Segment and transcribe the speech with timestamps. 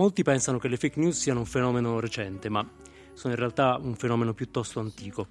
[0.00, 2.66] molti pensano che le fake news siano un fenomeno recente, ma
[3.12, 5.26] sono in realtà un fenomeno piuttosto antico.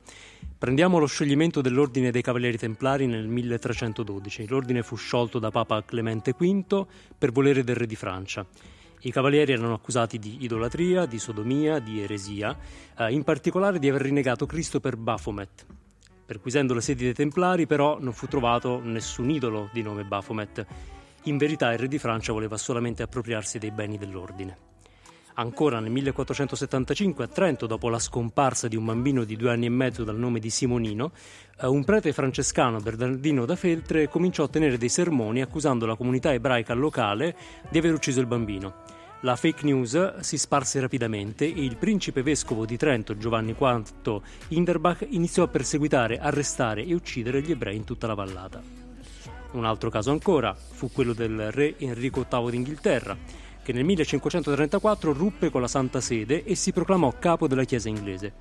[0.59, 4.47] Prendiamo lo scioglimento dell'Ordine dei Cavalieri Templari nel 1312.
[4.47, 6.85] L'ordine fu sciolto da Papa Clemente V
[7.17, 8.45] per volere del re di Francia.
[9.01, 12.55] I cavalieri erano accusati di idolatria, di sodomia, di eresia,
[12.95, 15.65] eh, in particolare di aver rinnegato Cristo per Baphomet.
[16.27, 20.67] Perquisendo le sedi dei Templari, però, non fu trovato nessun idolo di nome Baphomet.
[21.23, 24.57] In verità il re di Francia voleva solamente appropriarsi dei beni dell'ordine.
[25.39, 29.69] Ancora nel 1475 a Trento, dopo la scomparsa di un bambino di due anni e
[29.69, 31.11] mezzo dal nome di Simonino,
[31.61, 36.33] eh, un prete francescano, Bernardino da Feltre, cominciò a tenere dei sermoni accusando la comunità
[36.33, 37.35] ebraica locale
[37.69, 38.97] di aver ucciso il bambino.
[39.21, 45.05] La fake news si sparse rapidamente e il principe vescovo di Trento, Giovanni IV Hinderbach,
[45.09, 48.88] iniziò a perseguitare, arrestare e uccidere gli ebrei in tutta la vallata.
[49.51, 53.17] Un altro caso ancora fu quello del re Enrico VIII d'Inghilterra,
[53.63, 58.31] che nel 1534 ruppe con la Santa Sede e si proclamò capo della Chiesa inglese.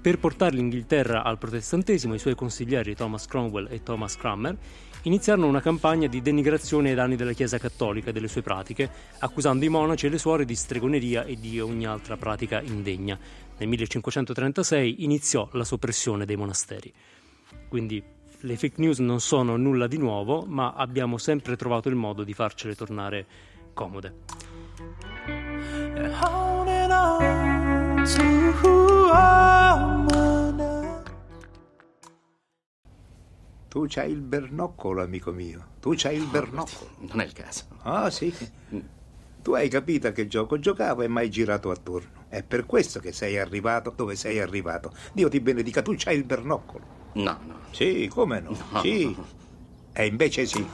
[0.00, 4.56] Per portare l'Inghilterra al protestantesimo, i suoi consiglieri Thomas Cromwell e Thomas Cranmer
[5.02, 9.64] iniziarono una campagna di denigrazione ai danni della Chiesa cattolica e delle sue pratiche, accusando
[9.64, 13.16] i monaci e le suore di stregoneria e di ogni altra pratica indegna.
[13.56, 16.92] Nel 1536 iniziò la soppressione dei monasteri.
[17.68, 18.02] Quindi
[18.40, 22.34] le fake news non sono nulla di nuovo, ma abbiamo sempre trovato il modo di
[22.34, 23.26] farcele tornare
[23.72, 24.14] comode.
[33.68, 35.66] Tu c'hai il bernoccolo, amico mio.
[35.80, 36.90] Tu c'hai il bernoccolo.
[36.98, 37.64] Non è il caso.
[37.82, 38.34] Ah, sì.
[39.42, 42.24] Tu hai capito a che gioco giocavo e mai girato attorno.
[42.28, 44.92] È per questo che sei arrivato dove sei arrivato.
[45.12, 46.95] Dio ti benedica, tu c'hai il bernoccolo.
[47.16, 47.54] No, no.
[47.70, 48.54] Sì, come no?
[48.72, 48.80] No.
[48.82, 49.16] Sì.
[49.94, 50.66] E invece sì.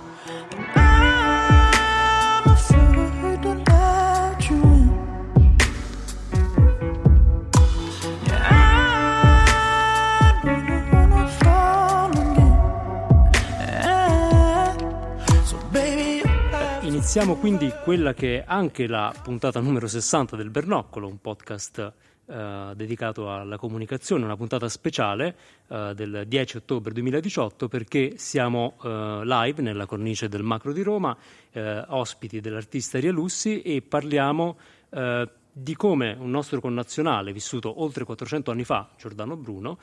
[16.83, 21.93] Iniziamo quindi quella che è anche la puntata numero 60 del Bernoccolo, un podcast
[22.32, 25.37] eh, dedicato alla comunicazione, una puntata speciale
[25.69, 31.15] eh, del 10 ottobre 2018 perché siamo eh, live nella cornice del Macro di Roma,
[31.50, 34.56] eh, ospiti dell'artista Ria Lussi e parliamo
[34.88, 39.78] eh, di come un nostro connazionale vissuto oltre 400 anni fa, Giordano Bruno,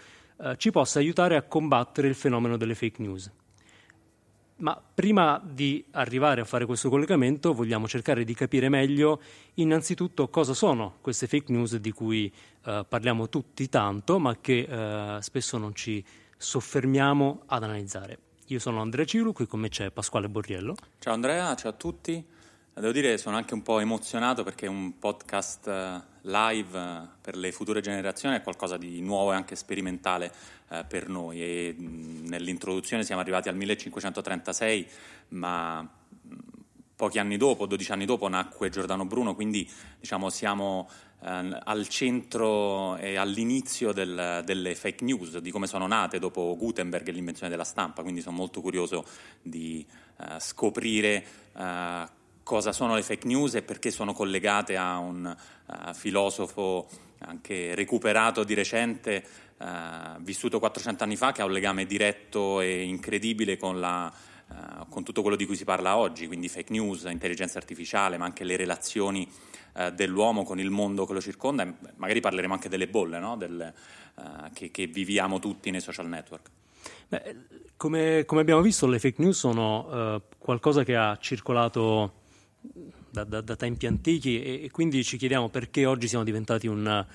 [0.55, 3.29] ci possa aiutare a combattere il fenomeno delle fake news.
[4.59, 9.21] Ma prima di arrivare a fare questo collegamento vogliamo cercare di capire meglio
[9.55, 12.31] innanzitutto cosa sono queste fake news di cui
[12.65, 16.03] eh, parliamo tutti tanto, ma che eh, spesso non ci
[16.35, 18.19] soffermiamo ad analizzare.
[18.47, 20.75] Io sono Andrea Ciru, qui con me c'è Pasquale Borriello.
[20.99, 22.25] Ciao Andrea, ciao a tutti.
[22.73, 27.51] Devo dire sono anche un po' emozionato perché un podcast eh, live eh, per le
[27.51, 30.31] future generazioni è qualcosa di nuovo e anche sperimentale
[30.69, 31.41] eh, per noi.
[31.41, 34.87] E nell'introduzione siamo arrivati al 1536
[35.29, 35.87] ma
[36.95, 39.35] pochi anni dopo, 12 anni dopo nacque Giordano Bruno.
[39.35, 39.69] Quindi
[39.99, 40.89] diciamo siamo
[41.21, 47.11] al centro e all'inizio del, delle fake news, di come sono nate dopo Gutenberg e
[47.11, 48.03] l'invenzione della stampa.
[48.03, 49.05] Quindi sono molto curioso
[49.41, 49.85] di
[50.17, 51.25] eh, scoprire
[51.57, 52.17] eh,
[52.49, 55.23] cosa sono le fake news e perché sono collegate a un
[55.67, 56.89] uh, filosofo
[57.19, 59.23] anche recuperato di recente,
[59.57, 64.11] uh, vissuto 400 anni fa, che ha un legame diretto e incredibile con, la,
[64.47, 68.25] uh, con, tutto quello di cui si parla oggi, quindi fake news, intelligenza artificiale, ma
[68.25, 69.29] anche le relazioni
[69.93, 71.71] dell'uomo con il mondo che lo circonda.
[71.97, 73.37] Magari parleremo anche delle bolle no?
[73.37, 73.71] Del,
[74.51, 76.49] che, che viviamo tutti nei social network.
[77.07, 77.35] Beh,
[77.77, 82.18] come, come, abbiamo visto, le fake news sono qualcosa che ha circolato
[82.61, 87.05] da, da, da tempi antichi e, e, quindi ci chiediamo perché oggi siamo diventati un,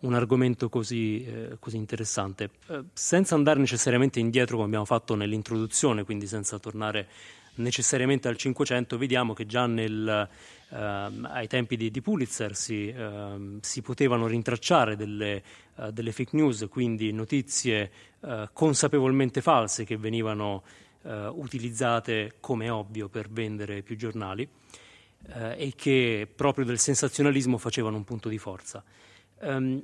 [0.00, 2.50] un argomento così, eh, così interessante.
[2.68, 7.08] Eh, senza andare necessariamente indietro come abbiamo fatto nell'introduzione, quindi senza tornare
[7.56, 10.28] necessariamente al Cinquecento, vediamo che già nel,
[10.70, 15.42] eh, ai tempi di, di Pulitzer si, ehm, si, potevano rintracciare delle,
[15.76, 17.90] eh, delle, fake news, quindi notizie
[18.20, 20.64] eh, consapevolmente false che venivano
[21.02, 24.48] eh, utilizzate come ovvio per vendere più giornali
[25.32, 28.82] eh, e che proprio del sensazionalismo facevano un punto di forza.
[29.40, 29.82] Um,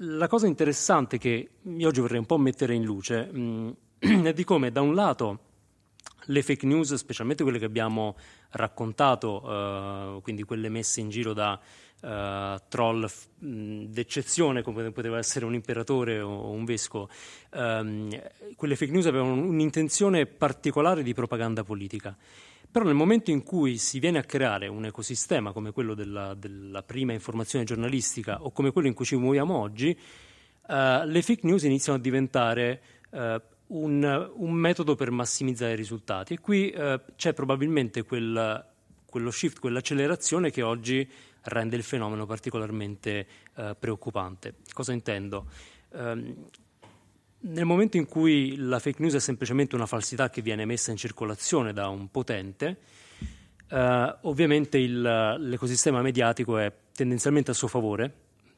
[0.00, 3.76] la cosa interessante che io oggi vorrei un po' mettere in luce mh,
[4.26, 5.40] è di come da un lato
[6.26, 8.16] le fake news, specialmente quelle che abbiamo
[8.50, 11.58] raccontato, uh, quindi quelle messe in giro da
[12.00, 17.08] uh, troll f- d'eccezione come poteva essere un imperatore o un vescovo,
[17.52, 18.08] um,
[18.56, 22.16] quelle fake news avevano un'intenzione particolare di propaganda politica.
[22.76, 26.82] Però nel momento in cui si viene a creare un ecosistema come quello della, della
[26.82, 29.98] prima informazione giornalistica o come quello in cui ci muoviamo oggi,
[30.68, 30.74] uh,
[31.06, 32.82] le fake news iniziano a diventare
[33.12, 36.34] uh, un, un, metodo per massimizzare i risultati.
[36.34, 38.66] E qui uh, c'è probabilmente quel,
[39.06, 41.10] quello shift, quell'accelerazione che oggi
[41.44, 43.26] rende il fenomeno particolarmente
[43.78, 44.56] preoccupante.
[44.74, 45.46] Cosa intendo?
[47.48, 50.96] Nel momento in cui la fake news è semplicemente una falsità che viene messa in
[50.96, 52.78] circolazione da un potente,
[53.68, 58.12] eh, ovviamente il, l'ecosistema mediatico è tendenzialmente a suo favore,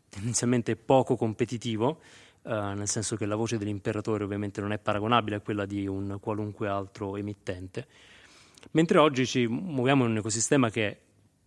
[0.08, 2.00] tendenzialmente poco competitivo,
[2.42, 6.16] eh, nel senso che la voce dell'imperatore ovviamente non è paragonabile a quella di un
[6.18, 7.86] qualunque altro emittente,
[8.70, 10.98] mentre oggi ci muoviamo in un ecosistema che è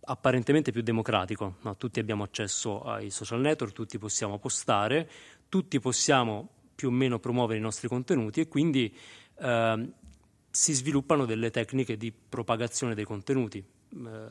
[0.04, 1.76] apparentemente più democratico, no?
[1.76, 5.10] tutti abbiamo accesso ai social network, tutti possiamo postare,
[5.48, 8.92] tutti possiamo più o meno promuovere i nostri contenuti e quindi
[9.38, 9.88] eh,
[10.50, 13.58] si sviluppano delle tecniche di propagazione dei contenuti.
[13.58, 14.28] Eh,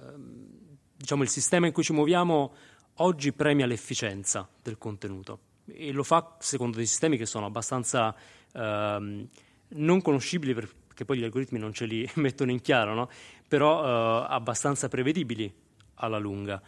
[0.98, 2.54] diciamo il sistema in cui ci muoviamo
[2.96, 8.14] oggi premia l'efficienza del contenuto e lo fa secondo dei sistemi che sono abbastanza
[8.52, 9.28] eh,
[9.70, 13.10] non conoscibili perché poi gli algoritmi non ce li mettono in chiaro, no?
[13.48, 15.50] però eh, abbastanza prevedibili
[15.96, 16.62] alla lunga.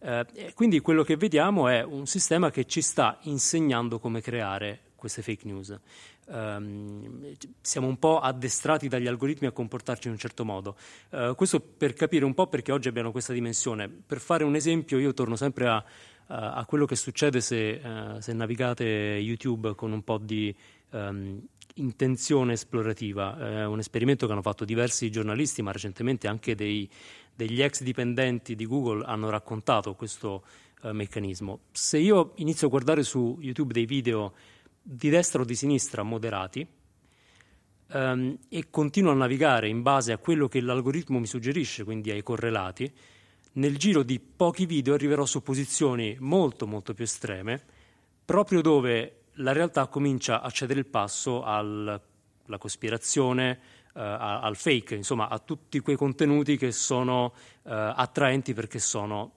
[0.00, 5.22] Eh, quindi quello che vediamo è un sistema che ci sta insegnando come creare queste
[5.22, 5.78] fake news.
[6.26, 10.76] Um, siamo un po' addestrati dagli algoritmi a comportarci in un certo modo.
[11.10, 13.88] Uh, questo per capire un po' perché oggi abbiamo questa dimensione.
[13.88, 15.82] Per fare un esempio, io torno sempre a,
[16.26, 20.54] a, a quello che succede se, uh, se, navigate YouTube con un po' di
[20.90, 21.40] um,
[21.74, 23.38] intenzione esplorativa.
[23.38, 26.88] È un esperimento che hanno fatto diversi giornalisti, ma recentemente anche dei,
[27.34, 30.42] degli ex dipendenti di Google hanno raccontato questo
[30.82, 31.60] uh, meccanismo.
[31.70, 34.34] Se io inizio a guardare su YouTube dei video
[34.90, 36.66] di destra o di sinistra moderati
[37.88, 42.22] um, e continuo a navigare in base a quello che l'algoritmo mi suggerisce, quindi ai
[42.22, 42.90] correlati,
[43.52, 47.62] nel giro di pochi video arriverò su posizioni molto molto più estreme,
[48.24, 52.00] proprio dove la realtà comincia a cedere il passo alla
[52.56, 53.58] cospirazione,
[53.92, 57.32] uh, al fake, insomma a tutti quei contenuti che sono uh,
[57.62, 59.32] attraenti perché sono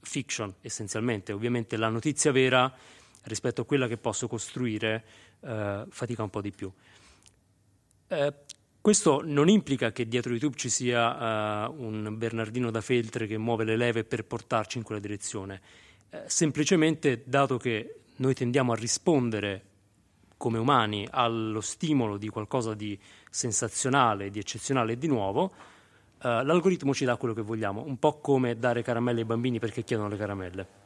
[0.00, 1.32] fiction essenzialmente.
[1.32, 2.74] Ovviamente la notizia vera
[3.24, 5.04] rispetto a quella che posso costruire
[5.40, 6.70] eh, fatica un po' di più.
[8.08, 8.34] Eh,
[8.82, 13.62] questo non implica che dietro YouTube ci sia uh, un Bernardino da Feltre che muove
[13.62, 15.60] le leve per portarci in quella direzione.
[16.10, 19.62] Eh, semplicemente, dato che noi tendiamo a rispondere
[20.36, 22.98] come umani allo stimolo di qualcosa di
[23.30, 28.18] sensazionale, di eccezionale e di nuovo, uh, l'algoritmo ci dà quello che vogliamo, un po'
[28.18, 30.81] come dare caramelle ai bambini perché chiedono le caramelle.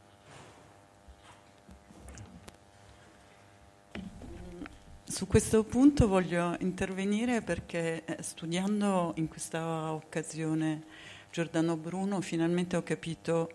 [5.16, 10.82] Su questo punto voglio intervenire perché eh, studiando in questa occasione
[11.32, 13.50] Giordano Bruno finalmente ho capito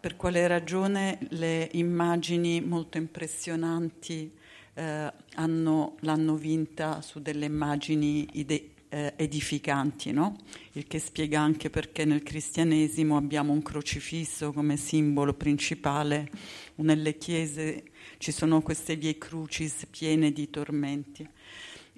[0.00, 4.34] per quale ragione le immagini molto impressionanti
[4.74, 10.38] eh, hanno, l'hanno vinta su delle immagini ide- eh, edificanti, no?
[10.72, 16.28] il che spiega anche perché nel cristianesimo abbiamo un crocifisso come simbolo principale,
[16.76, 17.84] nelle chiese
[18.18, 21.28] ci sono queste vie crucis piene di tormenti.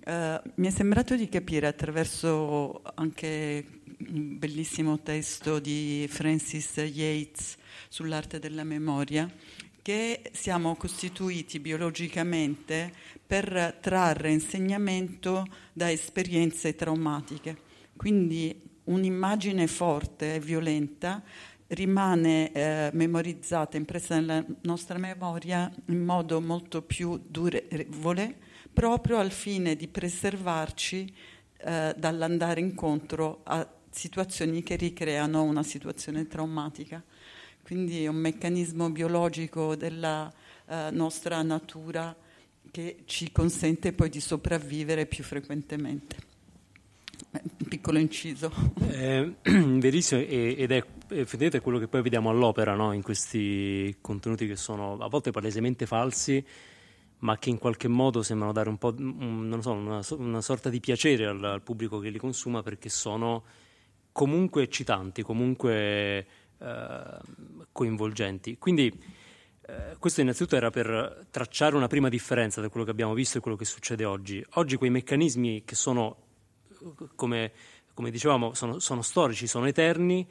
[0.05, 7.57] Uh, mi è sembrato di capire attraverso anche un bellissimo testo di Francis Yates
[7.89, 9.31] sull'arte della memoria
[9.83, 12.93] che siamo costituiti biologicamente
[13.27, 17.57] per trarre insegnamento da esperienze traumatiche.
[17.97, 21.23] Quindi un'immagine forte e violenta
[21.71, 28.35] rimane eh, memorizzata, impressa nella nostra memoria in modo molto più durevole,
[28.73, 31.13] proprio al fine di preservarci
[31.59, 37.03] eh, dall'andare incontro a situazioni che ricreano una situazione traumatica.
[37.63, 40.33] Quindi è un meccanismo biologico della
[40.67, 42.15] eh, nostra natura
[42.71, 46.17] che ci consente poi di sopravvivere più frequentemente.
[47.33, 48.53] Un piccolo inciso.
[48.89, 52.93] Eh, verissimo, ed è effettivamente quello che poi vediamo all'opera no?
[52.93, 56.45] in questi contenuti che sono a volte palesemente falsi,
[57.19, 60.81] ma che in qualche modo sembrano dare un po' un, so, una, una, sorta di
[60.81, 63.45] piacere al, al, pubblico che li consuma perché sono
[64.13, 66.27] comunque eccitanti, comunque
[66.59, 67.19] eh,
[67.73, 68.57] coinvolgenti.
[68.59, 68.93] Quindi
[69.63, 73.41] eh, questo innanzitutto era per tracciare una prima differenza tra quello che abbiamo visto e
[73.41, 74.45] quello che succede oggi.
[74.55, 76.17] Oggi quei meccanismi che sono,
[77.15, 77.53] come,
[77.93, 80.27] come dicevamo, sono, sono storici, sono eterni,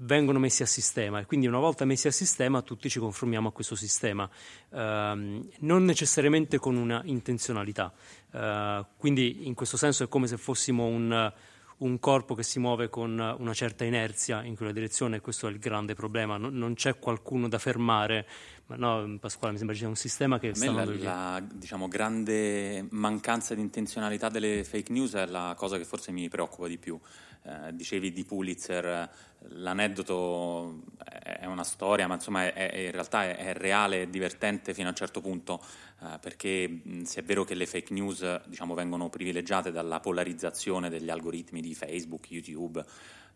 [0.00, 3.52] vengono messi a sistema e quindi una volta messi a sistema tutti ci conformiamo a
[3.52, 4.28] questo sistema,
[4.72, 7.92] ehm, non necessariamente con una intenzionalità.
[8.30, 11.32] Eh, quindi in questo senso è come se fossimo un,
[11.78, 15.50] un, corpo che si muove con una certa inerzia in quella direzione e questo è
[15.50, 18.26] il grande problema, non, non c'è qualcuno da fermare.
[18.66, 21.88] Ma no, Pasquale, mi sembra ci sia un sistema che a sta la, la diciamo,
[21.88, 26.78] grande mancanza di intenzionalità delle fake news è la cosa che forse mi preoccupa di
[26.78, 26.98] più
[27.42, 29.10] eh, dicevi di Pulitzer,
[29.48, 30.82] l'aneddoto
[31.22, 34.88] è una storia, ma insomma è, è, in realtà è, è, reale e divertente fino
[34.88, 35.64] a un certo punto,
[36.02, 41.08] eh, perché se è vero che le fake news diciamo, vengono privilegiate dalla polarizzazione degli
[41.08, 42.84] algoritmi di Facebook, YouTube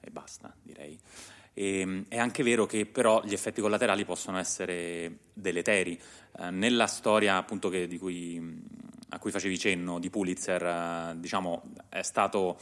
[0.01, 0.99] e basta, direi.
[1.55, 5.99] E, è anche vero che però gli effetti collaterali possono essere deleteri.
[6.39, 8.61] Eh, nella storia appunto che, cui,
[9.11, 12.59] a cui facevi cenno di Pulitzer, eh, diciamo, è stato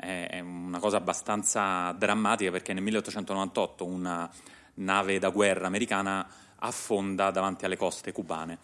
[0.00, 4.30] eh, è una cosa abbastanza drammatica perché nel 1898 una
[4.74, 8.58] nave da guerra americana affonda davanti alle coste cubane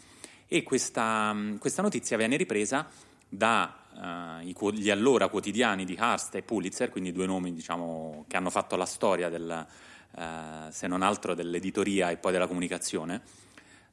[0.47, 2.87] e questa, questa notizia viene ripresa
[3.95, 8.77] dagli uh, allora quotidiani di Hearst e Pulitzer, quindi due nomi diciamo, che hanno fatto
[8.77, 9.67] la storia del,
[10.17, 10.23] uh,
[10.71, 13.23] se non altro dell'editoria e poi della comunicazione.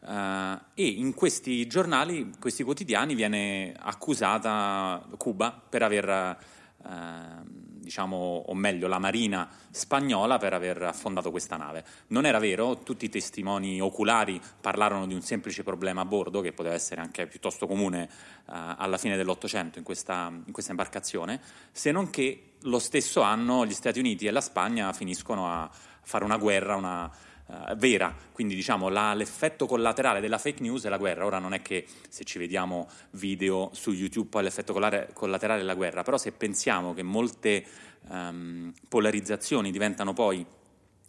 [0.02, 6.38] Uh, e in questi giornali, questi quotidiani, viene accusata Cuba per aver
[6.86, 11.84] Ehm, diciamo, o meglio la marina spagnola per aver affondato questa nave.
[12.08, 16.54] Non era vero, tutti i testimoni oculari parlarono di un semplice problema a bordo che
[16.54, 18.08] poteva essere anche piuttosto comune
[18.46, 21.42] uh, alla fine dell'Ottocento in questa, in questa imbarcazione,
[21.72, 25.68] se non che lo stesso anno gli Stati Uniti e la Spagna finiscono a
[26.04, 27.12] fare una guerra, una,
[27.50, 31.54] uh, vera, quindi diciamo la, l'effetto collaterale della fake news è la guerra, ora non
[31.54, 36.18] è che se ci vediamo video su YouTube poi l'effetto collaterale è la guerra, però
[36.18, 37.66] se pensiamo che molte
[38.08, 40.46] um, polarizzazioni diventano poi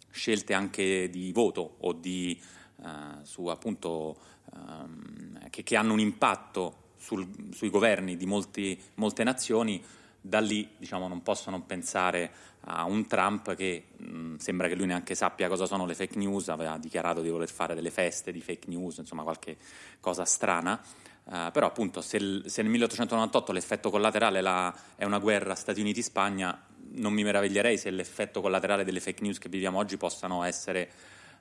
[0.09, 2.39] scelte anche di voto o di,
[2.77, 4.17] uh, su appunto
[4.53, 9.81] um, che, che, hanno un impatto sul, sui governi di molti, molte nazioni,
[10.21, 12.31] da lì diciamo, non posso non pensare
[12.65, 16.49] a un Trump che mh, sembra che lui neanche sappia cosa sono le fake news,
[16.49, 19.57] aveva dichiarato di voler fare delle feste di fake news, insomma qualche
[19.99, 20.79] cosa strana.
[21.23, 25.79] Uh, però appunto se, il, se, nel 1898 l'effetto collaterale la, è una guerra Stati
[25.79, 26.59] Uniti-Spagna,
[26.93, 30.89] non mi meraviglierei se l'effetto collaterale delle fake news che viviamo oggi possano essere,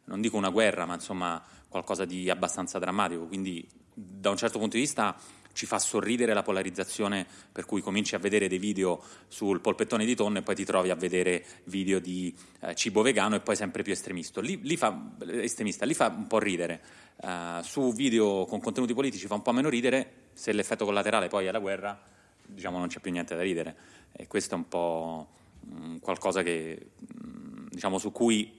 [0.05, 3.27] non dico una guerra, ma insomma qualcosa di abbastanza drammatico.
[3.27, 5.17] Quindi da un certo punto di vista
[5.53, 10.15] ci fa sorridere la polarizzazione per cui cominci a vedere dei video sul polpettone di
[10.15, 13.83] tonno e poi ti trovi a vedere video di eh, cibo vegano e poi sempre
[13.83, 14.41] più estremista.
[14.41, 15.85] Lì, lì, fa, estremista.
[15.85, 16.81] lì fa un po' ridere.
[17.23, 21.45] Uh, su video con contenuti politici fa un po' meno ridere, se l'effetto collaterale poi
[21.45, 22.01] è la guerra,
[22.47, 23.77] diciamo non c'è più niente da ridere.
[24.13, 25.29] E questo è un po'
[25.61, 28.59] mh, mm, qualcosa che, mh, mm, diciamo, su cui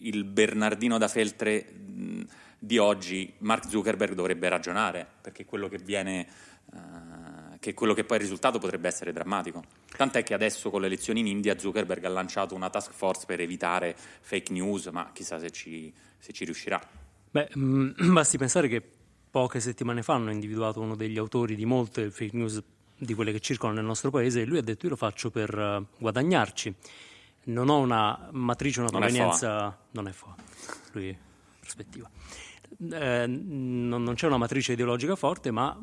[0.00, 1.64] il Bernardino da Feltre...
[1.70, 2.22] Mh,
[2.58, 6.26] di oggi Mark Zuckerberg dovrebbe ragionare, perché quello che viene,
[6.72, 9.62] uh, che quello che poi è il risultato potrebbe essere drammatico.
[9.96, 13.40] Tant'è che adesso con le elezioni in India Zuckerberg ha lanciato una task force per
[13.40, 16.80] evitare fake news, ma chissà se ci, se ci riuscirà.
[17.30, 18.82] Beh, mh, mm, basti pensare che
[19.30, 22.60] poche settimane fa hanno individuato uno degli autori di molte fake news
[23.00, 25.56] di quelle che circolano nel nostro paese e lui ha detto io lo faccio per
[25.56, 26.74] uh, guadagnarci.
[27.44, 29.78] Non ho una matrice, una provenienza...
[29.92, 30.34] Non è fa.
[30.92, 31.16] Lui
[31.60, 32.10] prospettiva
[32.78, 35.76] eh, non, non c'è una matrice ideologica forte, ma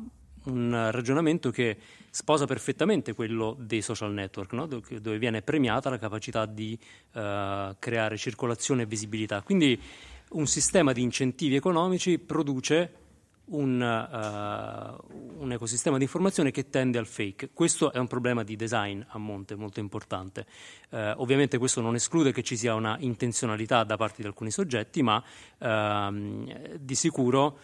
[0.44, 1.76] un ragionamento che
[2.10, 4.66] sposa perfettamente quello dei social network, no?
[4.66, 6.78] dove viene premiata la capacità di
[7.12, 9.42] uh, creare circolazione e visibilità.
[9.42, 9.78] Quindi
[10.30, 12.92] un sistema di incentivi economici produce
[13.48, 17.50] un, uh, un, ecosistema di informazione che tende al fake.
[17.52, 20.46] Questo è un problema di design a monte molto importante.
[20.90, 25.02] Uh, ovviamente questo non esclude che ci sia una intenzionalità da parte di alcuni soggetti,
[25.02, 25.22] ma
[25.58, 27.58] uh, di sicuro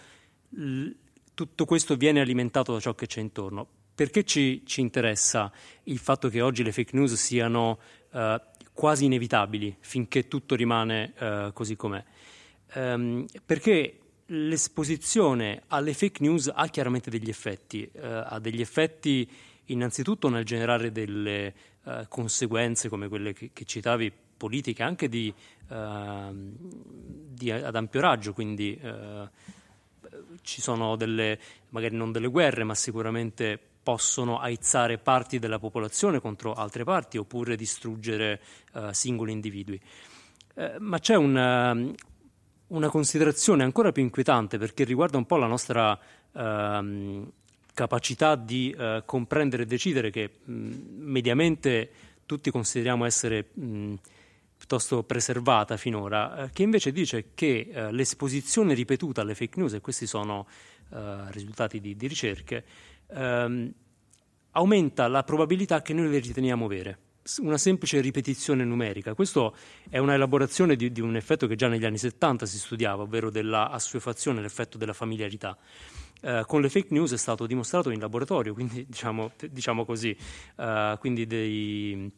[0.50, 0.90] l-
[1.34, 3.66] tutto questo viene alimentato da ciò che c'è intorno.
[3.94, 5.52] Perché ci, ci interessa
[5.84, 7.78] il fatto che oggi le fake news siano
[8.10, 8.40] eh,
[8.72, 11.12] quasi inevitabili finché tutto rimane
[11.52, 12.02] così com'è?
[12.74, 14.01] Um, perché
[14.32, 19.28] l'esposizione alle fake news ha chiaramente degli effetti, eh, ha degli effetti
[19.66, 25.32] innanzitutto nel generare delle eh, conseguenze come quelle che, che, citavi, politiche anche di,
[25.68, 29.28] eh, di, ad ampio raggio, quindi eh,
[30.40, 31.38] ci sono delle,
[31.70, 37.56] magari non delle guerre, ma sicuramente possono aizzare parti della popolazione contro altre parti oppure
[37.56, 38.40] distruggere
[38.74, 39.80] eh, singoli individui.
[40.54, 41.94] Eh, ma c'è un,
[42.72, 45.98] una considerazione ancora più inquietante perché riguarda un po' la nostra
[46.32, 47.30] ehm,
[47.74, 50.52] capacità di eh, comprendere e decidere che mh,
[50.98, 51.90] mediamente
[52.26, 53.94] tutti consideriamo essere mh,
[54.56, 59.80] piuttosto preservata finora, eh, che invece dice che eh, l'esposizione ripetuta alle fake news, e
[59.80, 60.46] questi sono
[60.90, 62.64] eh, risultati di, di ricerche,
[63.08, 63.72] ehm,
[64.52, 66.98] aumenta la probabilità che noi le riteniamo vere.
[67.38, 69.14] Una semplice ripetizione numerica.
[69.14, 69.52] Questa
[69.88, 73.30] è una elaborazione di, di, un effetto che già negli anni 70 si studiava, ovvero
[73.30, 75.56] dell'assuefazione, l'effetto della familiarità.
[76.20, 80.16] Eh, con le fake news è stato dimostrato in laboratorio, quindi diciamo, diciamo così,
[80.56, 82.10] eh, quindi dei,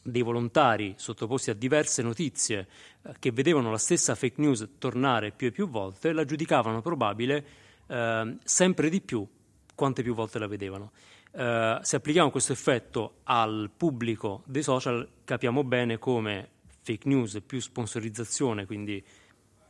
[0.00, 2.68] dei, volontari sottoposti a diverse notizie
[3.02, 7.46] eh, che vedevano la stessa fake news tornare più e più volte, la giudicavano probabile
[7.88, 9.26] eh, sempre di più
[9.74, 10.90] quante più volte la vedevano.
[11.36, 16.48] Uh, se applichiamo questo effetto al pubblico dei social, capiamo bene come
[16.80, 19.04] fake news più sponsorizzazione, quindi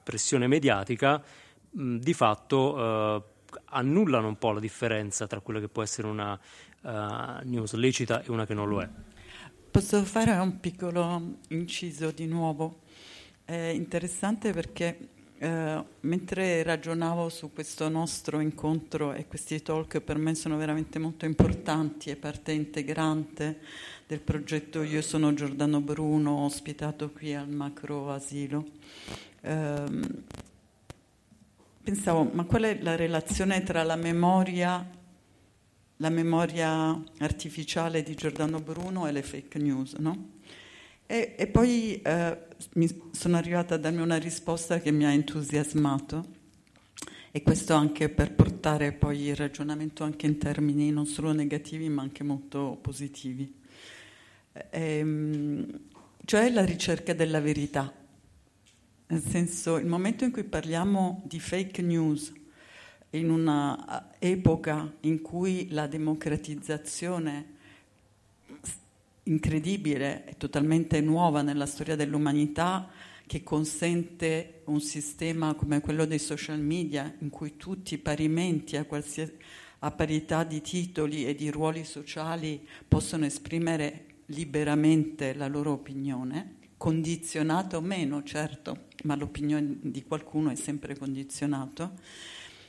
[0.04, 1.20] pressione mediatica,
[1.70, 3.23] mh, di fatto uh,
[3.70, 6.38] annullano un po' la differenza tra quella che può essere una
[6.82, 6.88] uh,
[7.42, 8.88] news lecita e una che non lo è.
[9.68, 12.82] Posso fare un piccolo inciso di nuovo?
[13.44, 15.08] È interessante perché
[15.38, 21.25] eh, mentre ragionavo su questo nostro incontro e questi talk per me sono veramente molto
[21.26, 23.61] importanti, è parte integrante
[24.07, 28.64] del progetto Io sono Giordano Bruno, ospitato qui al macro asilo.
[29.40, 29.85] Eh,
[31.83, 34.88] pensavo, ma qual è la relazione tra la memoria,
[35.97, 40.35] la memoria artificiale di Giordano Bruno e le fake news, no?
[41.07, 46.35] E, e poi eh, mi sono arrivata a darmi una risposta che mi ha entusiasmato
[47.31, 52.03] e questo anche per portare poi il ragionamento anche in termini non solo negativi ma
[52.03, 53.63] anche molto positivi.
[54.71, 55.81] Ehm,
[56.25, 57.93] cioè la ricerca della verità.
[59.09, 62.33] Nel senso, il momento in cui parliamo di fake news,
[63.11, 67.56] in un'epoca in cui la democratizzazione
[69.26, 72.88] incredibile e totalmente nuova nella storia dell'umanità
[73.26, 78.87] che consente un sistema come quello dei social media in cui tutti parimenti a,
[79.81, 87.77] a parità di titoli e di ruoli sociali possono esprimere liberamente la loro opinione, condizionata
[87.77, 91.94] o meno, certo, ma l'opinione di qualcuno è sempre condizionato,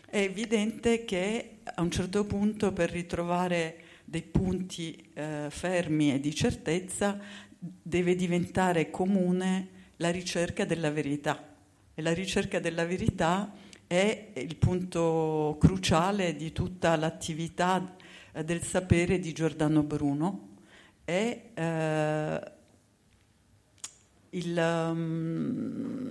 [0.09, 6.33] è evidente che a un certo punto per ritrovare dei punti eh, fermi e di
[6.33, 7.19] certezza,
[7.59, 9.67] deve diventare comune
[9.97, 11.55] la ricerca della verità.
[11.93, 13.51] E la ricerca della verità
[13.85, 17.97] è il punto cruciale di tutta l'attività
[18.31, 20.55] eh, del sapere di Giordano Bruno.
[21.03, 22.51] È eh,
[24.29, 26.09] il, um,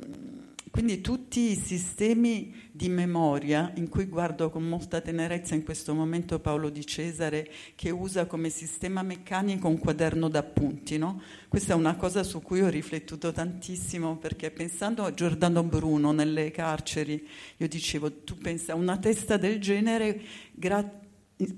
[0.76, 6.38] quindi tutti i sistemi di memoria in cui guardo con molta tenerezza in questo momento
[6.38, 10.98] Paolo di Cesare che usa come sistema meccanico un quaderno d'appunti.
[10.98, 11.22] No?
[11.48, 16.50] Questa è una cosa su cui ho riflettuto tantissimo perché pensando a Giordano Bruno nelle
[16.50, 20.20] carceri, io dicevo, tu pensa, una testa del genere,
[20.52, 21.00] gra-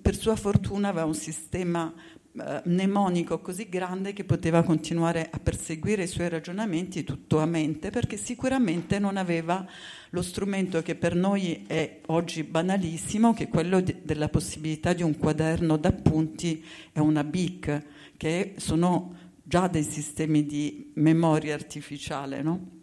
[0.01, 1.93] per sua fortuna aveva un sistema
[2.33, 7.91] eh, mnemonico così grande che poteva continuare a perseguire i suoi ragionamenti tutto a mente,
[7.91, 9.67] perché sicuramente non aveva
[10.11, 15.03] lo strumento che per noi è oggi banalissimo, che è quello de- della possibilità di
[15.03, 17.83] un quaderno d'appunti e una BIC,
[18.17, 22.43] che sono già dei sistemi di memoria artificiale.
[22.43, 22.77] No?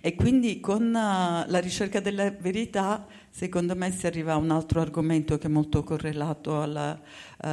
[0.00, 4.80] E quindi con uh, la ricerca della verità, secondo me, si arriva a un altro
[4.80, 7.46] argomento che è molto correlato alla, uh,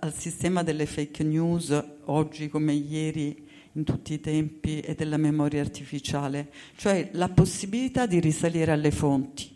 [0.00, 5.62] al, sistema delle fake news, oggi come ieri, in tutti i tempi, e della memoria
[5.62, 9.50] artificiale, cioè la possibilità di risalire alle fonti.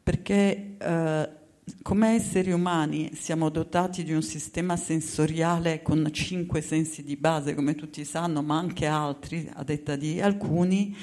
[0.00, 7.16] Perché uh, come esseri umani siamo dotati di un sistema sensoriale con cinque sensi di
[7.16, 10.96] base, come tutti sanno, ma anche altri, a detta di alcuni,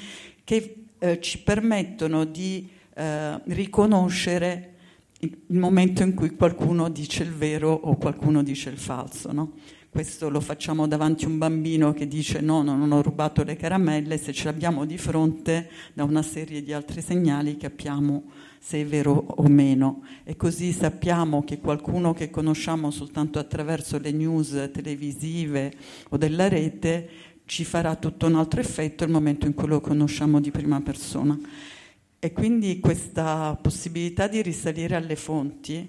[0.44, 4.72] che eh, ci permettono di eh, riconoscere
[5.20, 9.32] il momento in cui qualcuno dice il vero o qualcuno dice il falso.
[9.32, 9.52] No?
[9.88, 14.18] Questo lo facciamo davanti a un bambino che dice no, non ho rubato le caramelle,
[14.18, 18.24] se ce l'abbiamo di fronte da una serie di altri segnali capiamo
[18.58, 20.02] se è vero o meno.
[20.24, 25.72] E così sappiamo che qualcuno che conosciamo soltanto attraverso le news televisive
[26.08, 27.08] o della rete
[27.44, 31.38] ci farà tutto un altro effetto nel momento in cui lo conosciamo di prima persona.
[32.24, 35.86] E quindi questa possibilità di risalire alle fonti,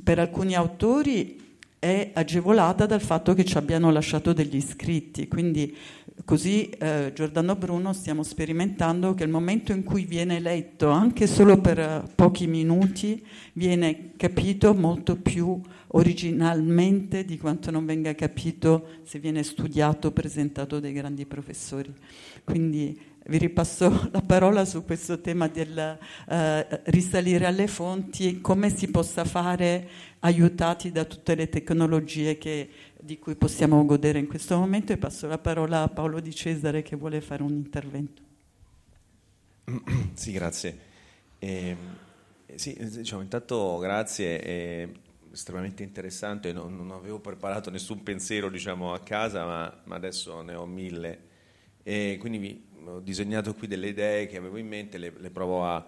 [0.00, 5.26] per alcuni autori è agevolata dal fatto che ci abbiano lasciato degli iscritti.
[5.26, 5.76] Quindi
[6.24, 11.60] così eh, Giordano Bruno stiamo sperimentando che il momento in cui viene letto, anche solo
[11.60, 15.60] per uh, pochi minuti, viene capito molto più
[15.94, 21.92] originalmente di quanto non venga capito se viene studiato, presentato dai grandi professori.
[22.44, 28.90] Quindi vi ripasso la parola su questo tema del uh, risalire alle fonti, come si
[28.90, 29.88] possa fare
[30.20, 32.68] aiutati da tutte le tecnologie che,
[33.00, 36.82] di cui possiamo godere in questo momento e passo la parola a Paolo Di Cesare
[36.82, 38.22] che vuole fare un intervento.
[40.14, 40.90] Sì, grazie.
[41.38, 41.76] Eh,
[42.54, 44.88] sì, diciamo, intanto grazie, è
[45.32, 50.54] estremamente interessante, non, non avevo preparato nessun pensiero diciamo, a casa, ma, ma adesso ne
[50.54, 51.30] ho mille.
[51.82, 55.64] E quindi vi, ho disegnato qui delle idee che avevo in mente, le, le provo
[55.64, 55.86] a,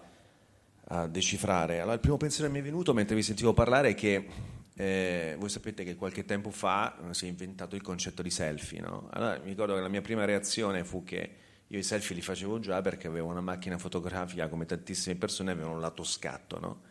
[0.87, 1.79] a, decifrare.
[1.79, 4.27] Allora, il primo pensiero che mi è venuto mentre vi sentivo parlare è che
[4.75, 8.81] eh, voi sapete che qualche tempo fa eh, si è inventato il concetto di selfie.
[8.81, 9.07] No?
[9.11, 11.29] Allora, mi ricordo che la mia prima reazione fu che
[11.67, 15.75] io i selfie li facevo già perché avevo una macchina fotografica come tantissime persone avevano
[15.75, 16.59] un lato scatto.
[16.59, 16.81] No?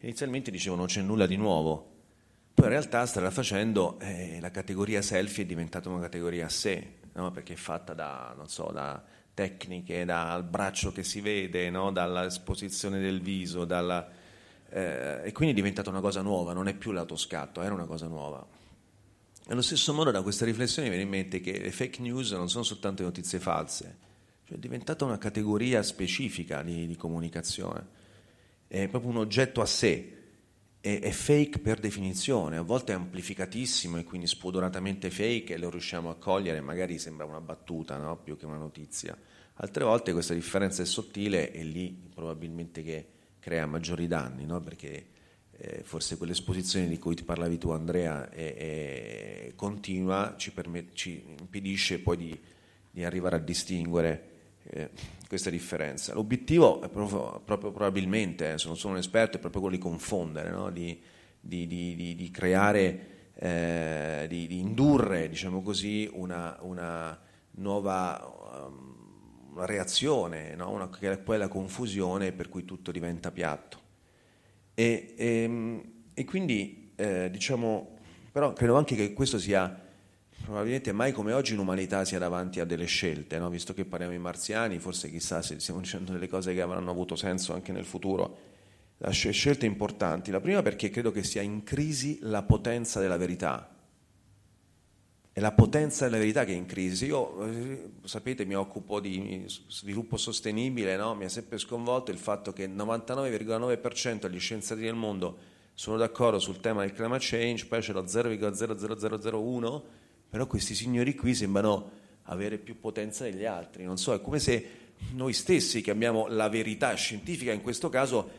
[0.00, 1.90] Inizialmente dicevo non c'è nulla di nuovo,
[2.54, 6.98] poi in realtà strada facendo eh, la categoria selfie è diventata una categoria a sé,
[7.14, 7.30] no?
[7.30, 9.02] perché è fatta da, so, da
[9.34, 11.90] tecniche, dal braccio che si vede, no?
[11.90, 14.08] dall'esposizione del viso, dalla,
[14.68, 18.06] eh, e quindi è diventata una cosa nuova, non è più l'autoscatto, era una cosa
[18.06, 18.44] nuova.
[19.46, 22.62] Allo stesso modo da questa riflessione viene in mente che le fake news non sono
[22.62, 23.96] soltanto notizie false,
[24.44, 28.00] cioè è diventata una categoria specifica di, di comunicazione,
[28.68, 30.21] è proprio un oggetto a sé,
[30.82, 35.70] è, è, fake per definizione, a volte è amplificatissimo e quindi spudoratamente fake e lo
[35.70, 38.16] riusciamo a cogliere, magari sembra una battuta no?
[38.16, 39.16] più che una notizia.
[39.54, 43.06] Altre volte questa differenza è sottile e lì probabilmente che
[43.38, 44.60] crea maggiori danni, no?
[44.60, 45.06] perché
[45.52, 51.22] eh, forse quell'esposizione di cui ti parlavi tu Andrea è, è continua, ci, permet- ci,
[51.38, 52.40] impedisce poi di,
[52.90, 54.30] di arrivare a distinguere
[54.70, 54.90] eh,
[55.28, 56.14] questa differenza.
[56.14, 59.82] L'obiettivo è proprio, proprio probabilmente, eh, se non sono un esperto, è proprio quello di
[59.82, 60.70] confondere, no?
[60.70, 61.00] di,
[61.40, 67.18] di, di, di, creare, eh, di, indurre diciamo così, una, una
[67.52, 68.92] nuova um,
[69.54, 70.70] una reazione, no?
[70.70, 73.80] una, che è poi la confusione per cui tutto diventa piatto.
[74.74, 75.82] E, e, ehm,
[76.14, 77.98] e quindi eh, diciamo,
[78.30, 79.81] però credo anche che questo sia
[80.42, 83.48] probabilmente mai come oggi l'umanità sia davanti a delle scelte, no?
[83.48, 87.16] visto che parliamo di marziani, forse chissà se stiamo dicendo delle cose che avranno avuto
[87.16, 88.50] senso anche nel futuro.
[89.10, 90.30] Scelte importanti.
[90.30, 93.68] La prima perché credo che sia in crisi la potenza della verità.
[95.32, 97.06] È la potenza della verità che è in crisi.
[97.06, 101.14] Io, eh, sapete, mi occupo di sviluppo sostenibile, no?
[101.16, 106.38] mi ha sempre sconvolto il fatto che il 99,9% degli scienziati del mondo sono d'accordo
[106.38, 109.82] sul tema del climate change, poi c'è lo 0,00001
[110.32, 111.90] però questi signori qui sembrano
[112.22, 114.66] avere più potenza degli altri, non so, è come se
[115.10, 118.30] noi stessi che abbiamo la verità scientifica in questo caso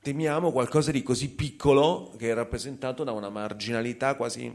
[0.00, 4.50] temiamo qualcosa di così piccolo che è rappresentato da una marginalità quasi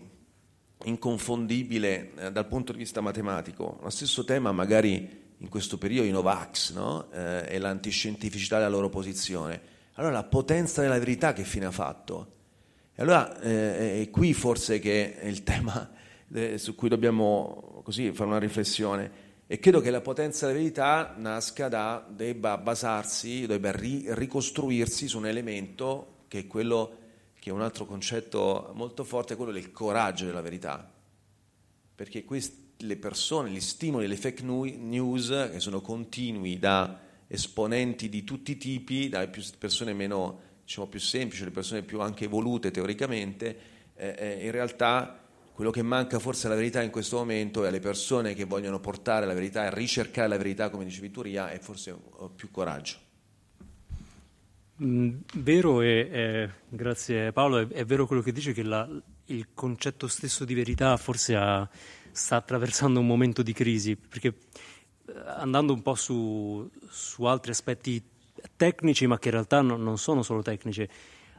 [0.85, 3.77] inconfondibile eh, dal punto di vista matematico.
[3.83, 7.11] Lo stesso tema magari in questo periodo i Novax no?
[7.11, 9.61] eh, e l'antiscientificità della loro posizione.
[9.93, 12.31] Allora la potenza della verità che fine ha fatto?
[12.95, 15.97] E allora eh, è qui forse che il tema
[16.55, 19.27] su cui dobbiamo così fare una riflessione.
[19.47, 25.17] E credo che la potenza della verità nasca da, debba basarsi, debba ri, ricostruirsi su
[25.17, 26.97] un elemento che è quello
[27.39, 30.91] che è un altro concetto molto forte, quello del coraggio della verità.
[31.95, 38.23] Perché queste, le persone, gli stimoli, le fake news, che sono continui da esponenti di
[38.23, 43.59] tutti i tipi, dalle persone meno, diciamo, più semplici, le persone più anche evolute teoricamente,
[43.95, 45.18] eh, eh, in realtà
[45.59, 49.25] quello che manca forse alla verità in questo momento e alle persone che vogliono portare
[49.25, 51.93] la verità e ricercare la verità, come dicevi tu Ria, è forse
[52.33, 52.95] più coraggio.
[54.81, 58.87] Mm, vero e grazie Paolo, è, è, vero quello che dice che la,
[59.25, 61.69] il concetto stesso di verità forse ha,
[62.09, 64.27] sta attraversando un momento di crisi, perché
[65.07, 68.01] eh, andando un po' su, su, altri aspetti
[68.55, 70.87] tecnici, ma che in realtà non, non, sono solo tecnici,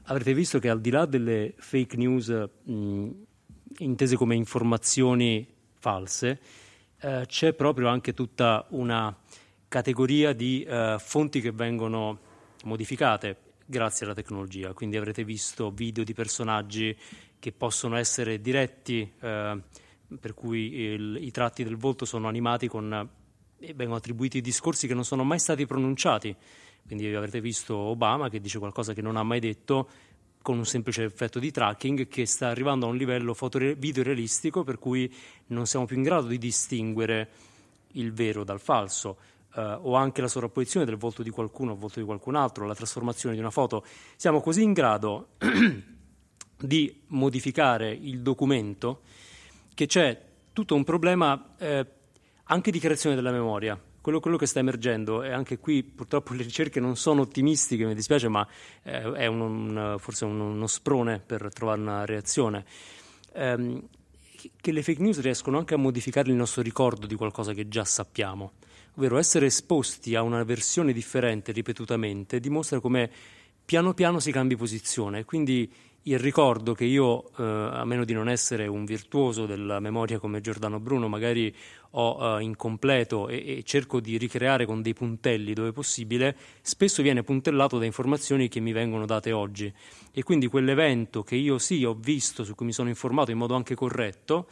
[0.02, 3.10] avrete visto che al di là delle fake news mh, mm,
[3.78, 5.46] intese come informazioni
[5.78, 6.40] false,
[7.00, 9.16] eh, c'è proprio anche tutta una
[9.68, 12.18] categoria di eh, fonti che vengono
[12.64, 14.72] modificate grazie alla tecnologia.
[14.72, 16.96] Quindi avrete visto video di personaggi
[17.38, 19.60] che possono essere diretti, eh,
[20.20, 23.08] per cui il, i tratti del volto sono animati con,
[23.58, 26.34] e vengono attribuiti discorsi che non sono mai stati pronunciati.
[26.84, 29.88] Quindi avrete visto Obama che dice qualcosa che non ha mai detto
[30.42, 33.36] con un semplice effetto di tracking che sta arrivando a un livello
[33.76, 35.12] video-realistico per cui
[35.48, 37.28] non siamo più in grado di distinguere
[37.92, 39.16] il vero dal falso.
[39.52, 42.74] Uh, o anche la sovrapposizione del volto di qualcuno al volto di qualcun altro, la
[42.74, 43.84] trasformazione di una foto.
[44.14, 45.30] Siamo così in grado
[46.56, 49.00] di modificare il documento
[49.74, 51.84] che c'è tutto un problema eh,
[52.44, 53.89] anche di creazione della memoria.
[54.00, 57.94] Quello, quello, che sta emergendo, e anche qui purtroppo le ricerche non sono ottimistiche, mi
[57.94, 58.46] dispiace, ma
[58.82, 62.64] eh, è un, un, forse un, uno sprone per trovare una reazione,
[63.34, 63.82] ehm,
[64.60, 67.84] che le fake news riescono anche a modificare il nostro ricordo di qualcosa che già
[67.84, 68.52] sappiamo,
[68.94, 73.10] ovvero essere esposti a una versione differente ripetutamente dimostra come
[73.64, 75.70] piano piano si cambi posizione, quindi
[76.04, 80.40] il ricordo che io, eh, a meno di non essere un virtuoso della memoria come
[80.40, 81.54] Giordano Bruno, magari
[81.90, 87.22] ho eh, incompleto e, e, cerco di ricreare con dei puntelli dove possibile, spesso viene
[87.22, 89.70] puntellato da informazioni che mi vengono date oggi.
[90.12, 93.54] E quindi quell'evento che io sì ho visto, su cui mi sono informato in modo
[93.54, 94.48] anche corretto,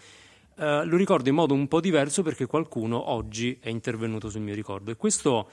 [0.57, 4.55] eh, lo ricordo in modo un po' diverso perché qualcuno oggi è intervenuto sul mio
[4.55, 4.91] ricordo.
[4.91, 5.49] E questo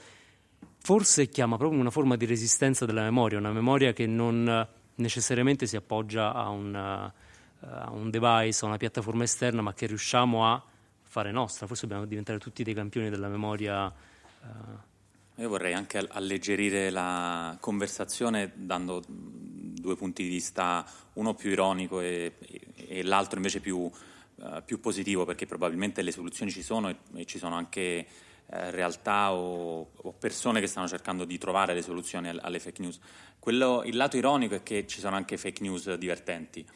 [0.78, 5.76] forse chiama proprio una forma di resistenza della memoria, una memoria che non necessariamente si
[5.76, 10.62] appoggia a un, uh, a un device, a una piattaforma esterna, ma che riusciamo a
[11.02, 11.66] fare nostra.
[11.66, 13.86] Forse dobbiamo diventare tutti dei campioni della memoria.
[13.86, 15.40] Uh.
[15.40, 22.34] Io vorrei anche alleggerire la conversazione dando due punti di vista, uno più ironico e,
[22.74, 27.24] e l'altro invece più, uh, più, positivo, perché probabilmente le soluzioni ci sono e, e
[27.26, 28.06] ci sono anche
[28.48, 32.98] eh, realtà o, o, persone che stanno cercando di trovare le soluzioni alle fake news.
[33.38, 36.66] Quello, il lato ironico è che ci sono anche fake news divertenti.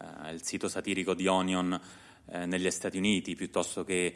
[0.00, 1.80] Eh, il sito satirico di Onion
[2.28, 4.14] eh, negli Stati Uniti, piuttosto che eh,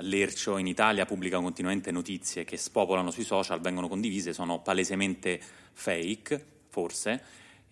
[0.00, 5.40] l'Ercio in Italia, pubblica continuamente notizie che spopolano sui social, vengono condivise, sono palesemente
[5.72, 7.22] fake, forse,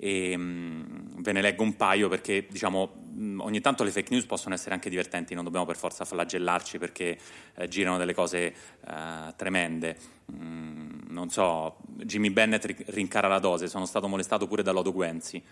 [0.03, 3.91] e mh, mm, ve ne leggo un paio perché diciamo, mh, mm, ogni tanto le
[3.91, 7.19] fake news possono essere anche divertenti, non dobbiamo per forza flagellarci perché
[7.55, 8.55] eh, girano delle cose
[8.87, 9.97] eh, tremende.
[10.33, 15.43] Mm, non so, Jimmy Bennett rincara la dose, sono stato molestato pure da Lodo Guenzi,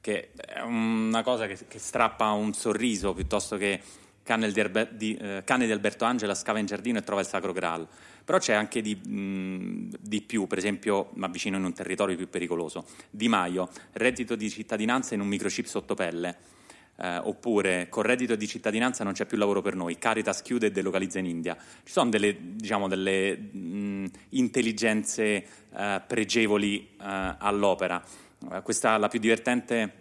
[0.00, 3.80] che è una cosa che, che strappa un sorriso piuttosto che
[4.24, 7.26] cane di, Erbe- di, eh, cane di Alberto Angela scava in giardino e trova il
[7.28, 7.86] sacro Graal.
[8.24, 12.28] Però c'è anche di, mh, di più, per esempio, ma vicino in un territorio più
[12.28, 12.84] pericoloso.
[13.10, 16.36] Di Maio, reddito di cittadinanza in un microchip sotto pelle.
[16.94, 20.70] Eh, oppure con reddito di cittadinanza non c'è più lavoro per noi, Caritas chiude e
[20.70, 21.56] delocalizza in India.
[21.56, 25.24] Ci sono delle, diciamo, delle mh, intelligenze
[25.74, 28.04] eh, pregevoli eh, all'opera.
[28.52, 30.00] Eh, questa la più divertente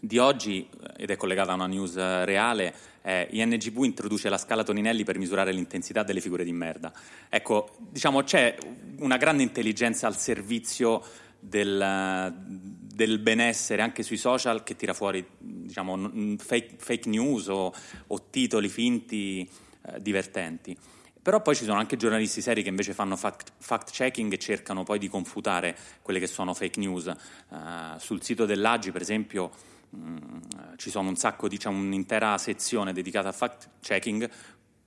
[0.00, 2.74] di oggi, ed è collegata a una news reale,
[3.06, 6.92] è INGV introduce la scala Toninelli per misurare l'intensità delle figure di merda.
[7.28, 8.58] Ecco, diciamo, c'è
[8.98, 11.04] una grande intelligenza al servizio
[11.38, 17.72] del, del benessere anche sui social che tira fuori diciamo, fake, fake news o,
[18.08, 19.48] o, titoli finti
[19.86, 20.76] eh, divertenti.
[21.22, 24.82] Però poi ci sono anche giornalisti seri che invece fanno fact, fact checking e cercano
[24.82, 27.06] poi di confutare quelle che sono fake news.
[27.50, 29.50] Uh, sul sito dell'Agi, per esempio,
[29.96, 34.28] Mm, ci sono un sacco, diciamo, un'intera sezione dedicata a fact checking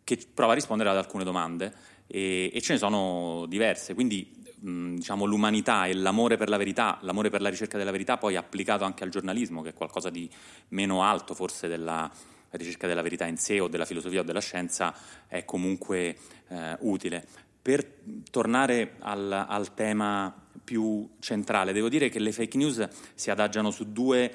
[0.04, 1.74] che prova a rispondere ad alcune domande
[2.06, 4.32] e, e ce ne sono diverse, quindi
[4.66, 8.36] mm, diciamo, l'umanità e l'amore per la verità, l'amore per la ricerca della verità poi
[8.36, 10.30] applicato anche al giornalismo, che è qualcosa di
[10.70, 12.10] meno alto forse della
[12.52, 14.94] ricerca della verità in sé o della filosofia o della scienza,
[15.28, 16.18] è comunque
[16.48, 17.26] eh, utile.
[17.62, 17.86] Per
[18.32, 23.92] tornare al, al tema più centrale, devo dire che le fake news si adagiano su
[23.92, 24.34] due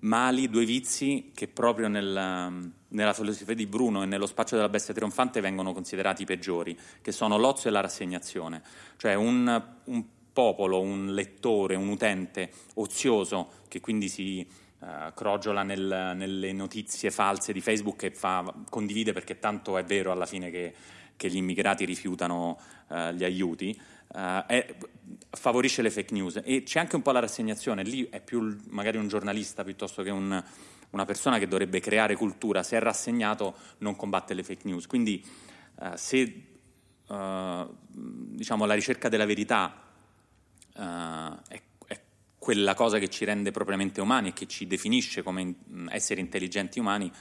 [0.00, 4.94] mali, due vizi che proprio nel, nella filosofia di Bruno e nello spazio della bestia
[4.94, 8.62] trionfante vengono considerati i peggiori, che sono l'ozio e la rassegnazione.
[8.96, 14.46] Cioè un, un popolo, un lettore, un utente ozioso che quindi si
[14.78, 20.12] uh, crogiola nel, nelle notizie false di Facebook e fa, condivide perché tanto è vero
[20.12, 20.74] alla fine che,
[21.16, 22.58] che gli immigrati rifiutano
[22.88, 24.74] uh, gli aiuti, uh, è,
[25.30, 26.40] favorisce le fake news.
[26.44, 30.10] E c'è anche un po' la rassegnazione, lì è più magari un giornalista piuttosto che
[30.10, 30.42] un,
[30.90, 35.24] una persona che dovrebbe creare cultura, se è rassegnato non combatte le fake news, quindi
[35.76, 36.42] uh, se
[37.06, 39.88] uh, diciamo, la ricerca della verità
[40.72, 42.00] è, è,
[42.38, 45.54] quella cosa che ci rende propriamente umani e che ci definisce come in,
[45.90, 47.12] esseri intelligenti umani,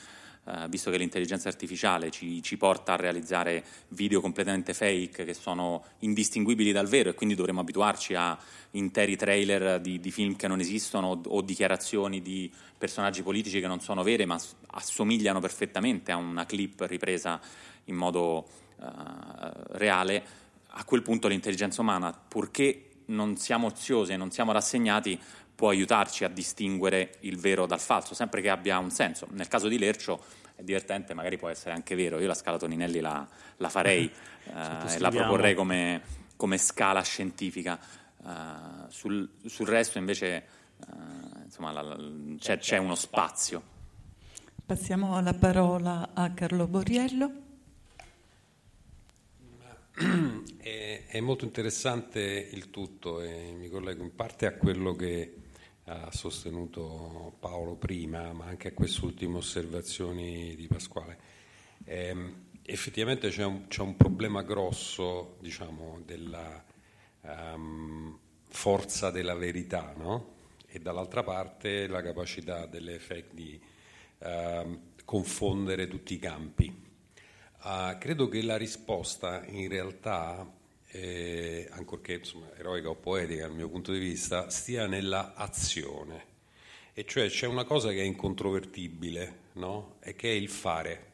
[0.49, 5.83] eh, visto che l'intelligenza artificiale ci, ci, porta a realizzare video completamente fake che sono
[5.99, 8.35] indistinguibili dal vero e quindi dovremmo abituarci a
[8.71, 13.67] interi trailer di, di film che non esistono o, o, dichiarazioni di personaggi politici che
[13.67, 14.39] non sono vere ma
[14.71, 17.39] assomigliano perfettamente a una clip ripresa
[17.85, 18.85] in modo uh,
[19.71, 20.23] reale,
[20.67, 25.19] a quel punto l'intelligenza umana, purché non siamo oziosi e non siamo rassegnati,
[25.59, 29.27] può aiutarci a distinguere il vero dal falso, sempre che abbia un senso.
[29.31, 30.23] Nel caso di Lercio
[30.55, 32.17] è divertente, magari può essere anche vero.
[32.17, 36.01] Io la scala Toninelli la, la farei eh, e la proporrei come,
[36.37, 37.77] come scala scientifica.
[38.19, 40.45] Uh, sul, sul, resto invece
[40.77, 41.97] uh, insomma, la, la,
[42.37, 43.61] c'è, c'è uno spazio.
[44.65, 47.31] Passiamo la parola a Carlo Boriello.
[50.55, 55.33] È, è, molto interessante il tutto e mi collego in parte a quello che
[55.89, 61.17] ha sostenuto Paolo prima, ma anche a queste ultime osservazioni di Pasquale.
[61.83, 66.63] Eh, effettivamente c'è un, c'è un, problema grosso diciamo, della
[67.21, 70.35] um, forza della verità, no?
[70.67, 73.59] e dall'altra parte la capacità delle fake di
[74.19, 76.87] uh, confondere tutti i campi.
[77.63, 80.47] Uh, credo che la risposta in realtà
[80.91, 86.27] eh, ancorché insomma, eroica o poetica dal mio punto di vista, stia nella azione.
[86.93, 89.97] E cioè c'è una cosa che è incontrovertibile, no?
[90.01, 91.07] E che è il fare.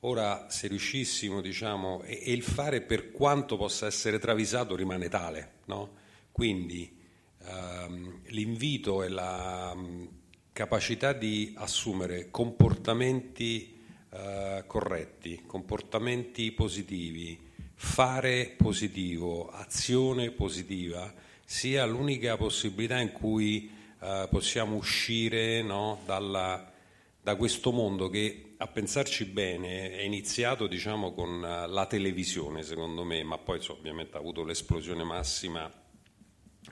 [0.00, 5.52] Ora, se riuscissimo, diciamo, e, e il fare per quanto possa essere travisato rimane tale,
[5.66, 6.04] no?
[6.32, 6.98] Quindi
[7.42, 10.08] ehm, l'invito e la um,
[10.52, 13.74] capacità di assumere comportamenti
[14.10, 17.45] eh, corretti, comportamenti positivi,
[17.78, 21.12] fare positivo, azione positiva,
[21.44, 26.72] sia l'unica possibilità in cui eh, possiamo uscire no, dalla,
[27.20, 33.04] da questo mondo che a pensarci bene è iniziato diciamo, con uh, la televisione secondo
[33.04, 35.70] me, ma poi so, ovviamente ha avuto l'esplosione massima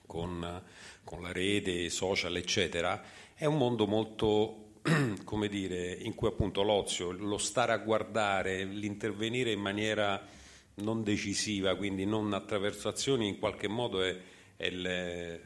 [0.07, 0.62] con,
[1.05, 3.03] con, la rete, i social eccetera,
[3.35, 4.79] è un mondo molto
[5.25, 10.27] come dire, in cui appunto l'ozio, lo stare a guardare, l'intervenire in maniera
[10.76, 14.16] non decisiva, quindi non attraverso azioni, in qualche modo è,
[14.56, 15.40] è, il,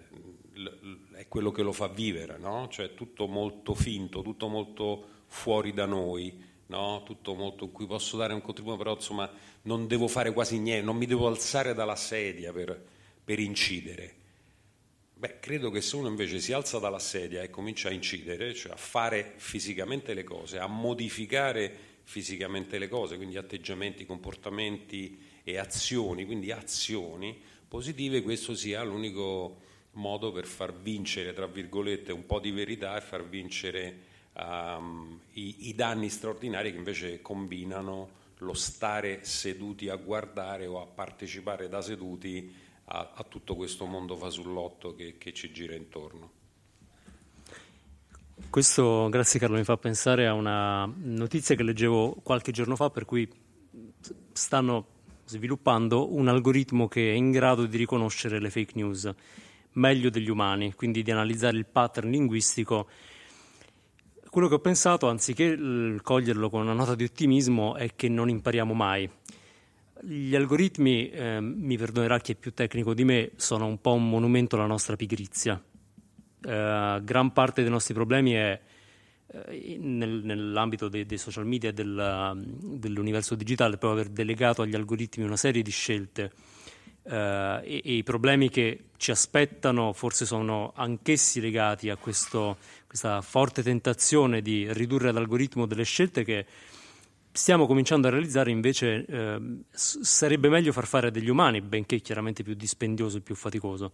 [1.13, 2.69] è quello che lo fa vivere, no?
[2.69, 7.03] cioè tutto molto finto, tutto molto fuori da noi, no?
[7.05, 9.31] tutto molto in cui posso dare un contributo, però insomma
[9.63, 12.83] non devo fare quasi niente, non mi devo alzare dalla sedia per,
[13.23, 14.15] per incidere.
[15.15, 18.73] Beh, credo che se uno invece si alza dalla sedia e comincia a incidere, cioè
[18.73, 26.25] a fare fisicamente le cose, a modificare fisicamente le cose, quindi atteggiamenti, comportamenti e azioni,
[26.25, 29.61] quindi azioni positive, questo sia l'unico
[29.93, 33.99] modo per far vincere, tra virgolette, un po' di verità e far vincere
[34.33, 40.87] um, i, i danni straordinari che invece combinano lo stare seduti a guardare o a
[40.87, 42.51] partecipare da seduti
[42.87, 46.31] a, a tutto questo mondo fasullotto che, che ci gira intorno.
[48.51, 53.05] Questo, grazie Carlo, mi fa pensare a una notizia che leggevo qualche giorno fa per
[53.05, 53.29] cui
[54.33, 54.87] stanno
[55.27, 59.13] sviluppando un algoritmo che è in grado di riconoscere le fake news
[59.73, 62.89] meglio degli umani, quindi di analizzare il pattern linguistico.
[64.31, 65.57] Quello che ho pensato, anziché
[66.03, 69.09] coglierlo con una nota di ottimismo, è che non impariamo mai.
[70.01, 74.09] Gli algoritmi, eh, mi perdonerà chi è più tecnico di me, sono un po' un
[74.09, 75.63] monumento alla nostra pigrizia
[76.45, 78.61] eh, gran parte dei nostri problemi è
[79.27, 84.75] eh, nel, nell'ambito dei, dei, social media e del, dell'universo digitale, proprio aver delegato agli
[84.75, 86.33] algoritmi una serie di scelte
[87.09, 93.23] Uh, e, e, i problemi che ci aspettano forse sono anch'essi legati a questo, questa
[93.23, 96.45] forte tentazione di ridurre all'algoritmo delle scelte che
[97.33, 102.43] stiamo cominciando a realizzare invece uh, sarebbe meglio far fare a degli umani, benché chiaramente
[102.43, 103.93] più dispendioso e più faticoso.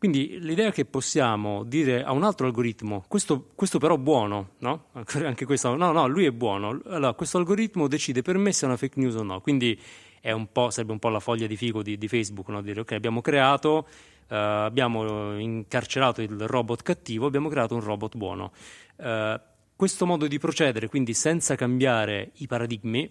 [0.00, 4.86] Quindi l'idea è che possiamo dire a un altro algoritmo, questo, questo però buono, no?
[5.12, 8.68] Anche questo, no, no, lui è buono, allora questo algoritmo decide per me se è
[8.68, 9.78] una fake news o no, quindi
[10.22, 12.62] un sarebbe un po' la foglia di figo di, di Facebook, no?
[12.62, 13.86] dire ok abbiamo creato,
[14.28, 18.52] uh, abbiamo incarcerato il robot cattivo, abbiamo creato un robot buono.
[18.96, 19.38] Uh,
[19.76, 23.10] questo modo di procedere, quindi senza cambiare i paradigmi,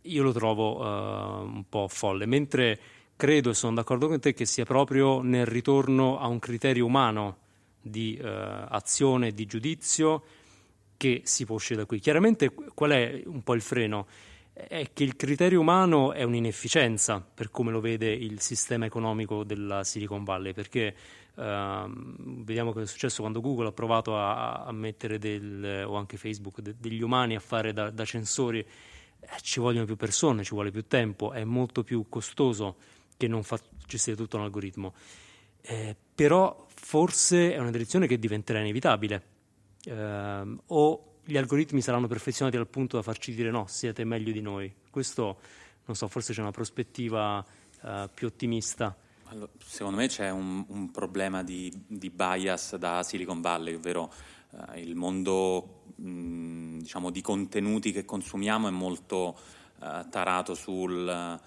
[0.00, 2.80] io lo trovo uh, un po' folle, mentre
[3.16, 7.38] credo e sono d'accordo con te che sia proprio nel ritorno a un criterio umano
[7.80, 10.22] di eh, azione e di giudizio
[10.96, 11.98] che si può uscire da qui.
[11.98, 14.06] Chiaramente qual è un po' il freno?
[14.52, 19.84] È che il criterio umano è un'inefficienza per come lo vede il sistema economico della
[19.84, 20.94] Silicon Valley, perché
[21.34, 26.16] ehm, vediamo cosa è successo quando Google ha provato a, a mettere del, o anche
[26.16, 30.54] Facebook de, degli umani a fare da, da censori, eh, ci vogliono più persone, ci
[30.54, 32.76] vuole più tempo, è molto più costoso
[33.16, 34.94] che non fa gestire tutto un algoritmo.
[35.62, 39.22] Eh, però forse è una direzione che diventerà inevitabile.
[39.84, 44.40] Eh, o gli algoritmi saranno perfezionati al punto da farci dire no, siete meglio di
[44.40, 44.72] noi.
[44.90, 45.38] Questo,
[45.86, 47.44] non so, forse c'è una prospettiva
[47.82, 53.40] eh, più ottimista Allora, secondo me c'è un, un problema di, di, bias da Silicon
[53.40, 54.12] Valley, ovvero
[54.72, 59.36] eh, il mondo mh, diciamo, di contenuti che consumiamo è molto
[59.82, 61.40] eh, tarato sul,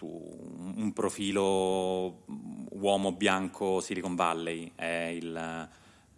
[0.00, 2.22] su un profilo
[2.70, 5.68] uomo bianco Silicon Valley, è il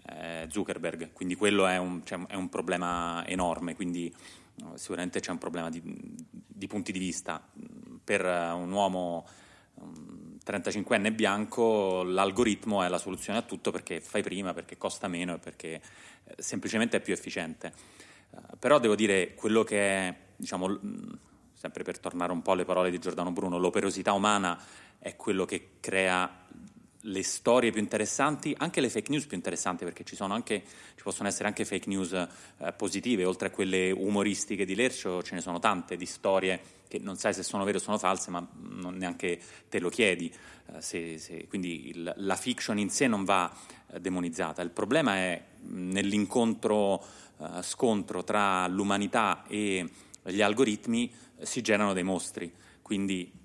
[0.05, 4.13] è Zuckerberg, quindi quello è un, cioè, è un problema enorme, quindi
[4.75, 7.45] sicuramente c'è un problema di, di punti di vista.
[8.05, 9.27] Per un uomo
[10.45, 15.39] 35enne bianco l'algoritmo è la soluzione a tutto perché fai prima, perché costa meno e
[15.39, 15.81] perché
[16.25, 17.73] eh, semplicemente è più efficiente.
[18.31, 20.79] Uh, però devo dire quello che è, diciamo,
[21.63, 24.59] sempre per tornare un po' alle parole di Giordano Bruno, l'operosità umana
[24.99, 26.29] è quello che crea
[27.03, 30.65] le storie più interessanti, anche le fake news più interessanti, perché ci, anche,
[30.97, 35.37] ci possono essere anche fake news eh, positive, oltre a quelle umoristiche di Lercio, ce
[35.37, 38.45] ne sono tante di storie che non sai se sono vere o sono false, ma
[38.55, 39.39] non neanche
[39.69, 40.35] te lo chiedi.
[40.67, 43.57] Eh, se, se, quindi il, la fiction in sé non va
[43.93, 44.63] eh, demonizzata.
[44.63, 47.05] Il problema è nell'incontro
[47.39, 49.89] eh, scontro tra l'umanità e
[50.25, 51.11] gli algoritmi
[51.43, 52.53] si generano dei mostri.
[52.81, 53.41] Quindi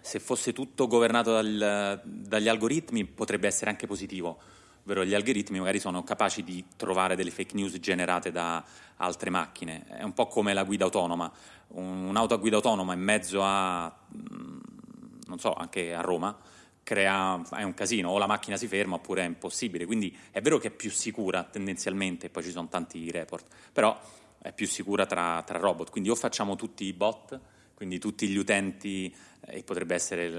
[0.00, 4.38] se fosse tutto governato dal, dagli algoritmi potrebbe essere anche positivo,
[4.82, 8.64] ovvero gli algoritmi magari sono capaci di trovare delle fake news generate da
[8.96, 9.84] altre macchine.
[9.86, 11.30] È un po' come la guida autonoma.
[11.68, 14.58] Un'auto a guida autonoma in mezzo a, mm,
[15.26, 16.36] non so, anche a Roma,
[16.82, 19.84] crea, è un casino, o la macchina si ferma oppure è impossibile.
[19.84, 24.00] Quindi è vero che è più sicura tendenzialmente, poi ci sono tanti report, però
[24.40, 25.90] è più sicura tra, tra robot.
[25.90, 27.38] Quindi o facciamo tutti i bot,
[27.74, 29.14] quindi tutti gli utenti
[29.50, 30.30] e potrebbe essere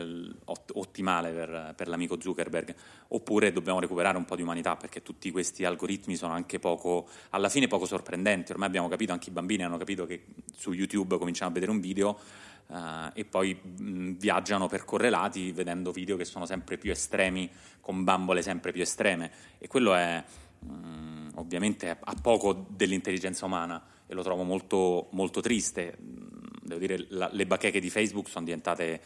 [0.46, 2.76] ottimale per, per, l'amico Zuckerberg,
[3.08, 7.50] oppure dobbiamo recuperare un po' di umanità perché tutti questi algoritmi sono anche poco, alla
[7.50, 11.50] fine poco sorprendenti, ormai abbiamo capito, anche i bambini hanno capito che su YouTube cominciano
[11.50, 12.20] a vedere un video
[12.68, 18.04] uh, e poi mh, viaggiano per correlati vedendo video che sono sempre più estremi, con
[18.04, 20.24] bambole sempre più estreme e quello è
[20.60, 25.98] mh, ovviamente a poco dell'intelligenza umana e lo trovo molto, molto triste
[26.70, 29.02] devo dire, la, le bacheche di Facebook sono diventate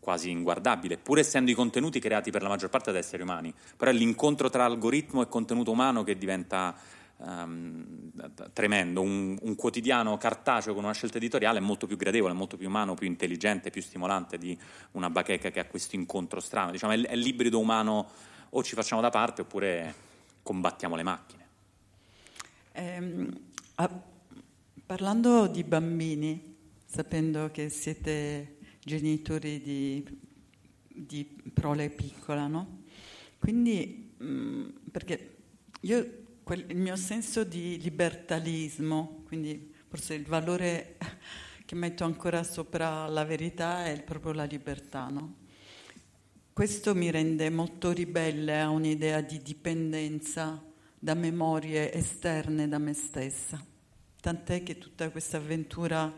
[0.00, 3.90] quasi inguardabili, pur essendo i contenuti creati per la maggior parte da esseri umani, però
[3.90, 6.76] è l'incontro tra algoritmo e contenuto umano che diventa
[7.16, 8.10] um,
[8.52, 9.00] tremendo.
[9.00, 12.94] Un, un, quotidiano cartaceo con una scelta editoriale è molto più gradevole, molto più umano,
[12.94, 14.58] più intelligente, più stimolante di
[14.92, 16.70] una bacheca che ha questo incontro strano.
[16.70, 18.10] Diciamo, è, è l'ibrido umano
[18.50, 19.94] o ci facciamo da parte oppure
[20.42, 21.43] combattiamo le macchine.
[22.76, 23.28] Eh,
[23.76, 24.02] ah,
[24.84, 30.18] parlando di bambini, sapendo che siete genitori di,
[30.88, 32.82] di prole piccola, no?
[33.38, 35.36] Quindi, mh, mm, perché
[35.82, 40.96] io, quel, il mio senso di libertalismo, quindi forse il valore
[41.64, 45.36] che metto ancora sopra la verità è proprio la libertà, no?
[46.52, 50.60] Questo mi rende molto ribelle a un'idea di dipendenza
[51.04, 53.62] da memorie esterne da me stessa.
[54.22, 56.10] Tant'è che tutta questa avventura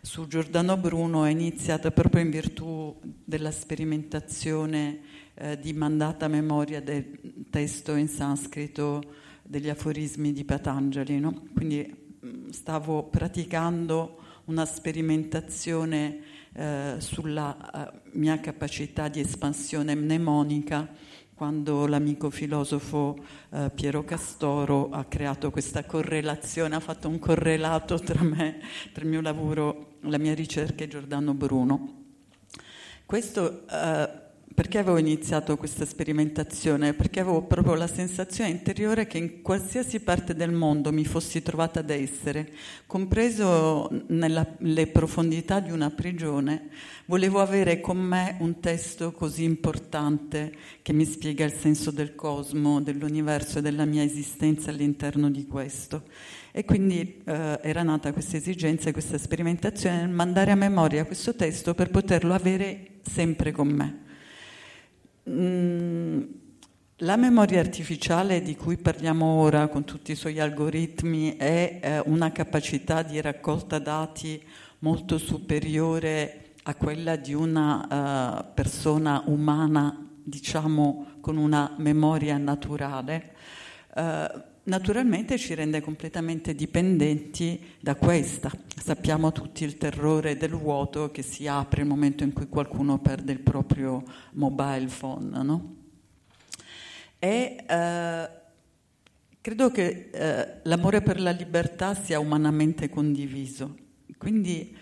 [0.00, 5.00] su Giordano Bruno è iniziata proprio in virtù della sperimentazione
[5.34, 9.02] eh, di mandata memoria del testo in sanscrito
[9.42, 11.20] degli aforismi di Patanjali.
[11.20, 11.48] No?
[11.54, 16.18] Quindi mm, stavo praticando una sperimentazione
[16.54, 20.88] eh, sulla uh, mia capacità di espansione mnemonica
[21.40, 23.16] quando l'amico filosofo
[23.48, 28.60] eh, Piero Castoro ha creato questa correlazione, ha fatto un correlato tra me,
[28.92, 32.02] tra il mio lavoro, la mia ricerca e Giordano Bruno.
[33.06, 34.19] Questo eh,
[34.52, 36.92] perché avevo iniziato questa sperimentazione?
[36.92, 41.80] Perché avevo proprio la sensazione interiore che in qualsiasi parte del mondo mi fossi trovata
[41.80, 42.52] ad essere,
[42.86, 46.68] compreso nelle profondità di una prigione,
[47.06, 52.82] volevo avere con me un testo così importante che mi spiega il senso del cosmo,
[52.82, 56.02] dell'universo e della mia esistenza all'interno di questo.
[56.50, 61.36] E quindi eh, era nata questa esigenza e questa sperimentazione nel mandare a memoria questo
[61.36, 64.08] testo per poterlo avere sempre con me.
[65.28, 66.22] Mm,
[67.02, 72.32] la memoria artificiale di cui parliamo ora con tutti i suoi algoritmi è eh, una
[72.32, 74.42] capacità di raccolta dati
[74.78, 83.32] molto superiore a quella di una uh, persona umana, diciamo, con una memoria naturale.
[83.94, 88.50] Uh, naturalmente ci rende completamente dipendenti da questa.
[88.76, 93.32] Sappiamo tutti il terrore del vuoto che si apre nel momento in cui qualcuno perde
[93.32, 94.02] il proprio
[94.32, 95.42] mobile phone.
[95.42, 95.76] No?
[97.18, 98.30] E eh,
[99.40, 103.76] credo che eh, l'amore per la libertà sia umanamente condiviso.
[104.16, 104.76] Quindi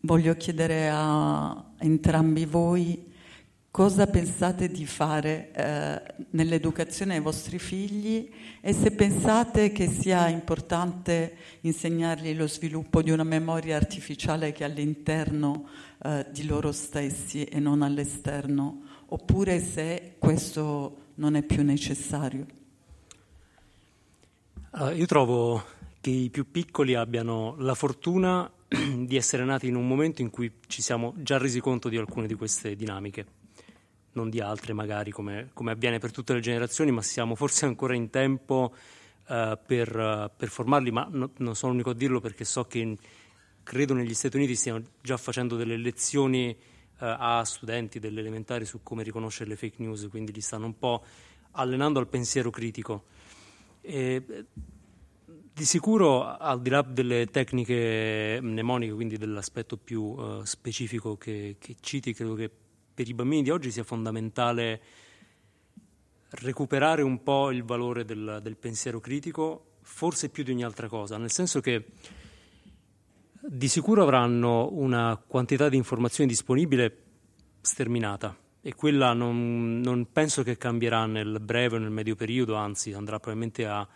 [0.00, 3.07] voglio chiedere a entrambi voi
[3.70, 8.30] cosa pensate di fare eh, nell'educazione ai vostri figli?
[8.60, 14.68] E se pensate che sia importante insegnargli lo sviluppo di una memoria artificiale che è
[14.68, 15.68] all'interno
[16.02, 22.46] eh, di loro stessi e non all'esterno, oppure se questo non è più necessario.
[24.70, 25.64] Uh, io trovo
[26.00, 30.52] che i più piccoli abbiano la fortuna di essere nati in un momento in cui
[30.66, 33.26] ci siamo già resi conto di alcune di queste dinamiche,
[34.12, 37.94] non di altre magari come, come avviene per tutte le generazioni, ma siamo forse ancora
[37.94, 38.74] in tempo
[39.28, 42.78] uh, per, uh, per, formarli, ma no, non sono l'unico a dirlo perché so che
[42.78, 42.96] in,
[43.62, 48.80] credo negli Stati Uniti stiano già facendo delle lezioni uh, a studenti delle elementari su
[48.82, 51.04] come riconoscere le fake news, quindi li stanno un po'
[51.52, 53.04] allenando al pensiero critico.
[53.80, 54.44] E,
[55.58, 61.74] di sicuro, al di là delle tecniche mnemoniche, quindi dell'aspetto più uh, specifico che, che,
[61.80, 62.48] citi, credo che
[62.98, 64.80] per i bambini di oggi sia fondamentale
[66.30, 71.16] recuperare un po' il valore del, del pensiero critico, forse più di ogni altra cosa,
[71.16, 71.84] nel senso che
[73.40, 77.02] di sicuro avranno una quantità di informazioni disponibile
[77.60, 82.94] sterminata e quella non, non penso che cambierà nel breve o nel medio periodo, anzi
[82.94, 83.86] andrà probabilmente a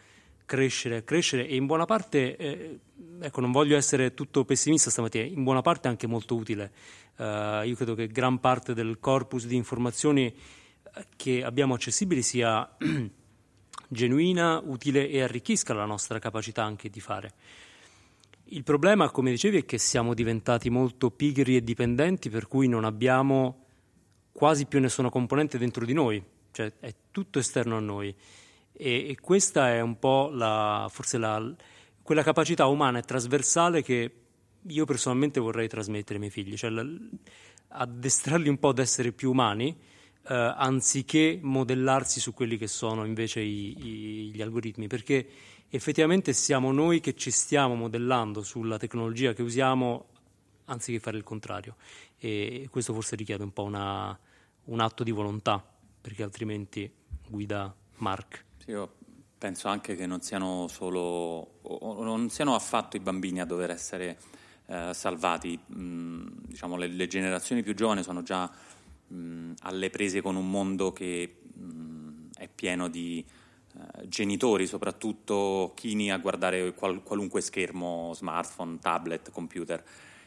[0.44, 2.78] crescere, crescere e in buona parte, eh,
[3.20, 6.72] ecco non voglio essere tutto pessimista stamattina, in buona parte anche molto utile.
[7.16, 12.68] Uh, io credo che gran parte del corpus di informazioni eh, che abbiamo accessibili sia
[13.88, 17.32] genuina, utile e arricchisca la nostra capacità anche di fare.
[18.52, 22.84] Il problema, come dicevi, è che siamo diventati molto pigri e dipendenti, per cui non
[22.84, 23.64] abbiamo
[24.32, 28.14] quasi più nessuna componente dentro di noi, cioè è tutto esterno a noi.
[28.72, 31.54] E, e questa è un po' la, forse la,
[32.02, 34.16] quella capacità umana e trasversale che
[34.66, 36.84] io personalmente vorrei trasmettere ai miei figli, cioè la,
[37.68, 39.76] addestrarli un po' ad essere più umani,
[40.28, 45.26] eh, anziché modellarsi su quelli che sono invece i, i, gli algoritmi, perché
[45.68, 50.08] effettivamente siamo noi che ci stiamo modellando sulla tecnologia che usiamo
[50.66, 51.76] anziché fare il contrario.
[52.18, 54.16] E questo forse richiede un po' una,
[54.64, 55.64] un atto di volontà,
[56.00, 56.90] perché altrimenti
[57.28, 58.44] guida Mark.
[58.66, 58.92] Io
[59.36, 64.18] penso anche che non siano solo, non siano affatto i bambini a dover essere
[64.66, 65.58] eh, salvati.
[65.74, 68.48] Mm, diciamo, le, le, generazioni più giovani sono già
[69.12, 73.24] mm, alle prese con un mondo che mm, è pieno di
[73.74, 79.82] eh, genitori, soprattutto chini a guardare qual, qualunque schermo, smartphone, tablet, computer.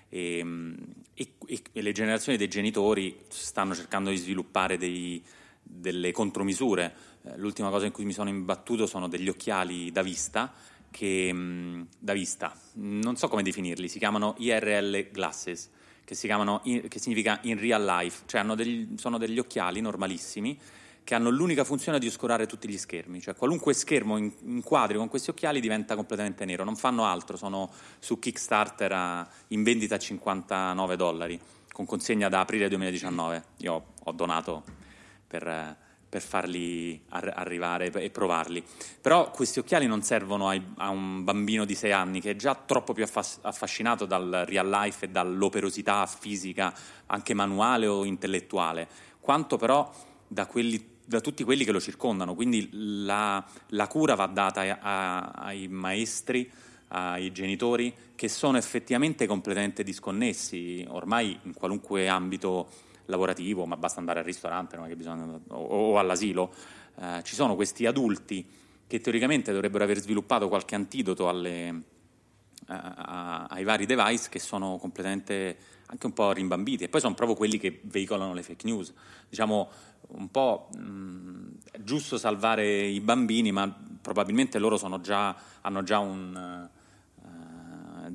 [0.10, 0.74] E, mm,
[1.14, 1.32] e,
[1.72, 5.24] e, le generazioni dei genitori stanno cercando di sviluppare dei,
[5.62, 10.54] delle contromisure l'ultima cosa in cui mi sono imbattuto sono degli occhiali da vista,
[10.92, 15.70] che, mm, da vista, non so come definirli, si chiamano IRL glasses,
[16.06, 20.58] che, chiamano, che significa in real life, cioè degli, sono degli occhiali normalissimi
[21.04, 25.30] che hanno l'unica funzione di oscurare tutti gli schermi, cioè qualunque schermo inquadri con questi
[25.30, 30.96] occhiali diventa completamente nero, non fanno altro, sono su Kickstarter a, in vendita a 59
[30.96, 31.40] dollari,
[31.72, 34.64] con consegna da aprile 2019, io ho donato
[35.28, 35.84] per
[36.16, 38.64] per farli ar- arrivare e provarli.
[39.02, 42.56] Però questi occhiali non servono ai, a un bambino di 6 anni che è già
[42.56, 46.74] troppo più affas- affascinato dal real life e dall'operosità fisica,
[47.08, 48.88] anche manuale o intellettuale,
[49.20, 49.92] quanto però
[50.26, 52.34] da, quelli, da tutti quelli che lo circondano.
[52.34, 56.50] Quindi la, la cura va data a, a, ai maestri,
[56.90, 62.70] ai genitori che sono effettivamente completamente disconnessi ormai in qualunque ambito
[63.06, 66.54] lavorativo, ma basta andare al ristorante bisogna, o, o, all'asilo,
[67.00, 68.46] eh, ci sono questi adulti
[68.88, 71.84] che teoricamente dovrebbero aver sviluppato qualche antidoto alle,
[72.68, 77.38] a, ai vari device che sono completamente anche un po' rimbambiti e poi sono proprio
[77.38, 78.94] quelli che veicolano le fake news.
[79.30, 79.70] Diciamo
[80.08, 86.70] un po' mh, è giusto salvare i bambini, ma probabilmente loro già, hanno già un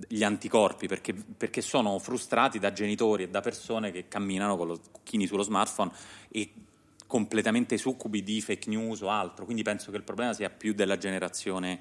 [0.09, 4.81] gli anticorpi perché, perché, sono frustrati da genitori e da persone che camminano con lo
[5.03, 5.91] chini sullo smartphone
[6.29, 6.53] e
[7.07, 9.45] completamente succubi di fake news o altro.
[9.45, 11.81] Quindi penso che il problema sia più della generazione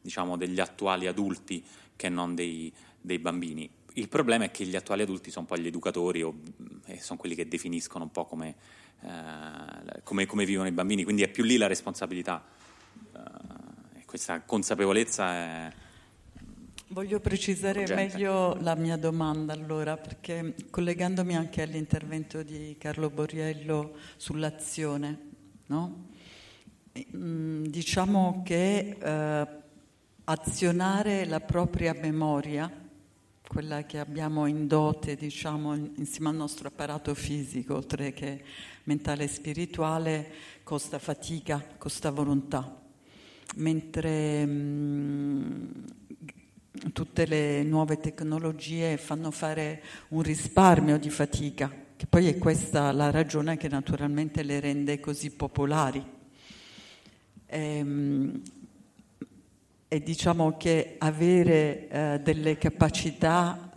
[0.00, 1.64] diciamo, degli attuali adulti
[1.96, 3.68] che non dei, dei, bambini.
[3.94, 6.34] Il problema è che gli attuali adulti sono poi gli educatori o,
[6.86, 8.54] e sono quelli che definiscono un po' come,
[9.02, 12.44] eh, come, come vivono i bambini, quindi è più lì la responsabilità.
[13.12, 15.72] Uh, questa consapevolezza è
[16.90, 18.16] Voglio precisare urgenza.
[18.16, 25.18] meglio la mia domanda allora, perché collegandomi anche all'intervento di Carlo Borriello sull'azione,
[25.66, 26.06] no?
[27.14, 29.46] Mm, diciamo che eh,
[30.24, 32.86] azionare la propria memoria
[33.46, 38.42] quella che abbiamo in dote, diciamo, insieme al nostro apparato fisico, oltre che
[38.84, 40.30] mentale e spirituale,
[40.62, 42.80] costa fatica, costa volontà.
[43.56, 45.84] Mentre mh,
[46.92, 53.10] tutte le nuove tecnologie fanno fare un risparmio di fatica, che poi è questa la
[53.10, 56.04] ragione che naturalmente le rende così popolari.
[57.46, 58.42] E, ehm,
[59.90, 63.72] e diciamo che avere eh, delle capacità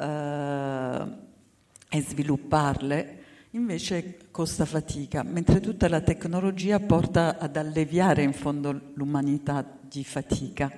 [1.90, 3.20] eh, e svilupparle
[3.52, 10.72] invece costa fatica, mentre tutta la tecnologia porta ad alleviare in fondo l'umanità di fatica,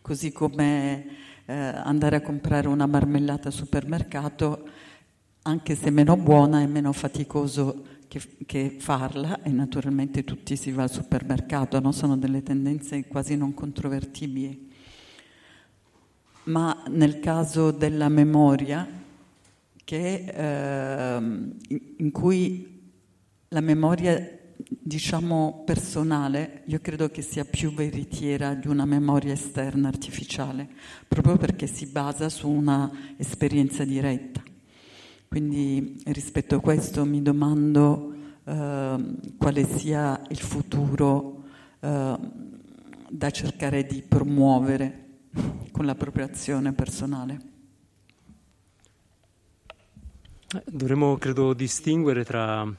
[0.00, 1.06] così come
[1.48, 4.68] eh, andare a comprare una marmellata al supermercato,
[5.42, 10.82] anche se meno buona, è meno faticoso che, che, farla e naturalmente tutti si va
[10.82, 11.90] al supermercato, no?
[11.90, 14.70] sono delle tendenze quasi non controvertibili.
[16.44, 18.86] Ma nel caso della memoria,
[19.84, 21.16] che, eh,
[21.96, 22.90] in cui
[23.48, 24.37] la memoria
[24.68, 30.68] diciamo personale, io credo che sia più veritiera di una memoria esterna artificiale,
[31.06, 34.42] proprio perché si basa su una esperienza diretta.
[35.26, 38.14] Quindi rispetto a questo mi domando
[38.44, 38.96] eh,
[39.36, 41.44] quale sia il futuro
[41.80, 42.18] eh,
[43.10, 45.06] da cercare di promuovere
[45.70, 47.40] con la propria azione personale.
[50.64, 52.74] Dovremmo, credo, distinguere tra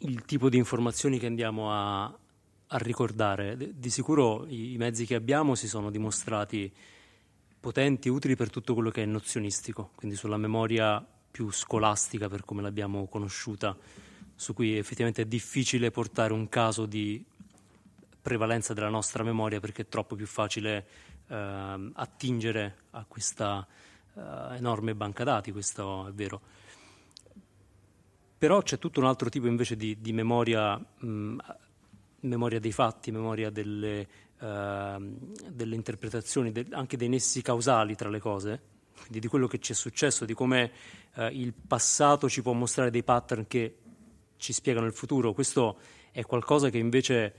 [0.00, 3.56] il tipo di informazioni che andiamo a, a ricordare.
[3.74, 6.72] Di sicuro i, i mezzi che abbiamo si sono dimostrati
[7.58, 12.62] potenti, utili per tutto quello che è nozionistico, quindi sulla memoria più scolastica per come
[12.62, 13.76] l'abbiamo conosciuta,
[14.34, 17.24] su cui effettivamente è difficile portare un caso di
[18.22, 20.86] prevalenza della nostra memoria perché è troppo più facile
[21.28, 23.66] eh, attingere a questa
[24.14, 26.40] eh, enorme banca dati, questo è vero.
[28.38, 31.36] Però c'è tutto un altro tipo invece di, di memoria, mh,
[32.20, 34.06] memoria dei fatti, memoria delle,
[34.40, 34.46] uh,
[35.50, 38.60] delle interpretazioni, de, anche dei nessi causali tra le cose,
[38.94, 40.70] quindi di quello che ci è successo, di come
[41.14, 43.76] uh, il passato ci può mostrare dei pattern che
[44.36, 45.32] ci spiegano il futuro.
[45.32, 45.78] Questo
[46.12, 47.34] è qualcosa che invece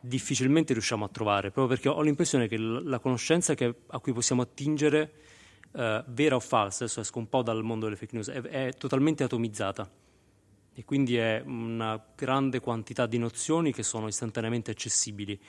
[0.00, 4.42] difficilmente riusciamo a trovare, proprio perché ho l'impressione che la conoscenza che, a cui possiamo
[4.42, 5.12] attingere,
[5.72, 8.72] uh, vera o falsa, adesso esco un po' dal mondo delle fake news, è, è
[8.74, 10.04] totalmente atomizzata
[10.78, 15.40] e quindi è una grande quantità di nozioni che sono istantaneamente accessibili.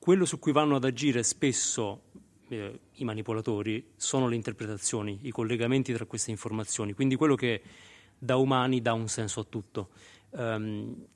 [0.00, 2.02] Quello su cui vanno ad agire spesso
[2.48, 7.62] eh, i manipolatori sono le interpretazioni, i collegamenti tra queste informazioni, quindi quello che
[8.18, 9.90] da umani dà un senso a tutto.
[10.30, 11.06] Um,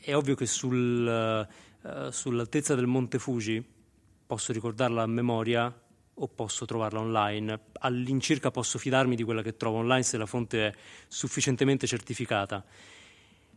[0.00, 1.48] è ovvio che sul,
[1.82, 3.64] uh, sull'altezza del Monte Fuji
[4.26, 5.74] posso ricordarla a memoria
[6.20, 7.58] o posso trovarla online.
[7.80, 10.74] All'incirca posso fidarmi di quella che trovo online se la fonte è
[11.06, 12.64] sufficientemente certificata.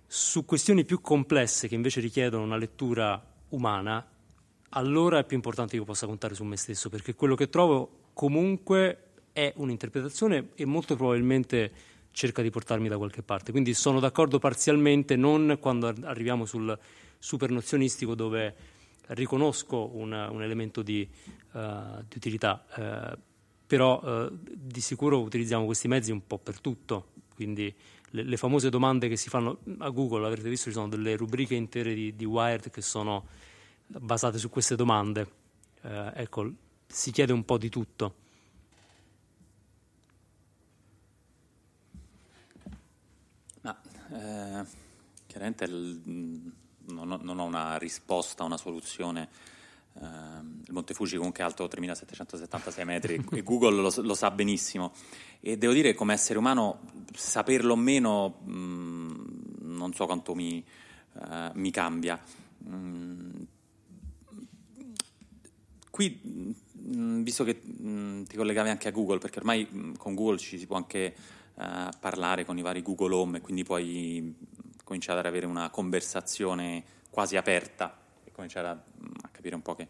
[0.05, 4.05] Su questioni più complesse che invece richiedono una lettura umana,
[4.69, 8.09] allora è più importante che io possa contare su me stesso, perché quello che trovo
[8.13, 11.71] comunque è un'interpretazione e molto probabilmente
[12.11, 13.51] cerca di portarmi da qualche parte.
[13.51, 16.77] Quindi sono d'accordo parzialmente, non quando arriviamo sul
[17.17, 18.55] supernozionistico dove
[19.07, 21.07] riconosco una, un elemento di,
[21.51, 23.17] di utilità, uh,
[23.67, 27.73] però uh, di sicuro utilizziamo questi mezzi un po' per tutto, quindi
[28.11, 31.55] le, le, famose domande che si fanno a Google, avrete visto, ci sono delle rubriche
[31.55, 33.25] intere di, di Wired che sono
[33.87, 35.27] basate su queste domande.
[35.81, 36.51] ecco,
[36.87, 38.15] si chiede un po' di tutto.
[43.61, 43.79] Ma,
[44.11, 44.65] eh,
[45.27, 46.01] chiaramente il,
[46.85, 49.29] non ho, non ho una risposta, una soluzione.
[49.93, 50.05] Uh,
[50.65, 54.93] il Monte Fuji comunque è alto 3776 metri e Google lo, lo, sa benissimo.
[55.39, 56.79] E devo dire come essere umano
[57.13, 60.63] saperlo o meno mh, mm, non so quanto mi,
[61.13, 62.19] uh, mi cambia.
[62.69, 63.41] Mm,
[65.89, 66.51] qui mh,
[66.95, 70.67] mm, visto che mh, ti collegavi anche a Google perché ormai con Google ci si
[70.67, 71.13] può anche
[71.55, 74.33] uh, parlare con i vari Google Home e quindi poi
[74.83, 78.83] cominciare ad avere una conversazione quasi aperta e cominciare a
[79.41, 79.87] capire un po' che...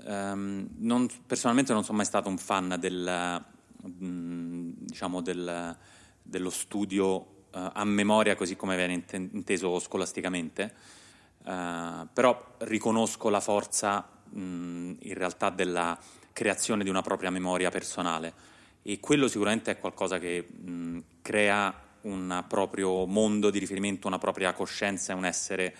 [0.00, 3.44] Um, non, personalmente non sono mai stato un fan del,
[3.82, 5.76] um, diciamo del,
[6.22, 10.72] dello studio uh, a memoria così come viene inteso scolasticamente,
[11.44, 15.98] uh, però riconosco la forza um, in realtà della
[16.32, 18.46] creazione di una propria memoria personale.
[18.82, 20.46] E quello sicuramente è qualcosa che
[21.20, 25.74] crea un proprio mondo di riferimento, una propria coscienza e un essere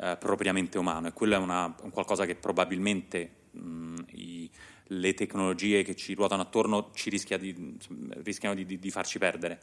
[0.00, 4.50] eh, propriamente umano e quello è una, un qualcosa che probabilmente mh, i,
[4.88, 7.76] le tecnologie che ci ruotano attorno ci rischia di,
[8.22, 9.60] rischiano di, di, di farci perdere.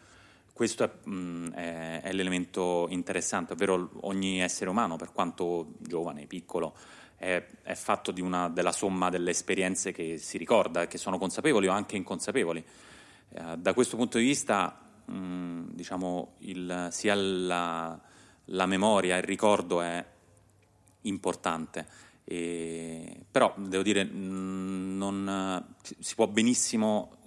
[0.52, 6.76] Questo è, mh, è, è, l'elemento interessante, ovvero ogni essere umano, per quanto giovane, piccolo,
[7.18, 11.72] è, è fatto una, della somma delle esperienze che si ricorda, che sono consapevoli o
[11.72, 12.64] anche inconsapevoli.
[13.30, 18.00] Eh, da questo punto di vista, mh, diciamo, il, sia la,
[18.46, 20.06] la memoria, il ricordo è
[21.08, 27.18] importante e, però devo dire, mm, non, si può benissimo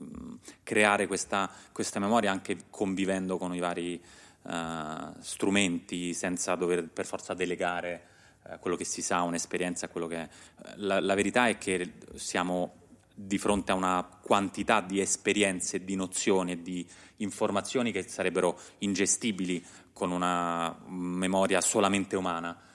[0.00, 0.34] mm,
[0.64, 4.02] creare questa, questa, memoria anche convivendo con i vari
[4.42, 8.02] uh, strumenti senza dover per forza delegare
[8.42, 10.28] uh, quello che si sa, un'esperienza quello che è.
[10.76, 12.74] La, la, verità è che siamo
[13.14, 16.84] di fronte a una quantità di esperienze, di nozioni e di
[17.18, 22.68] informazioni che sarebbero ingestibili con una memoria solamente umana eh,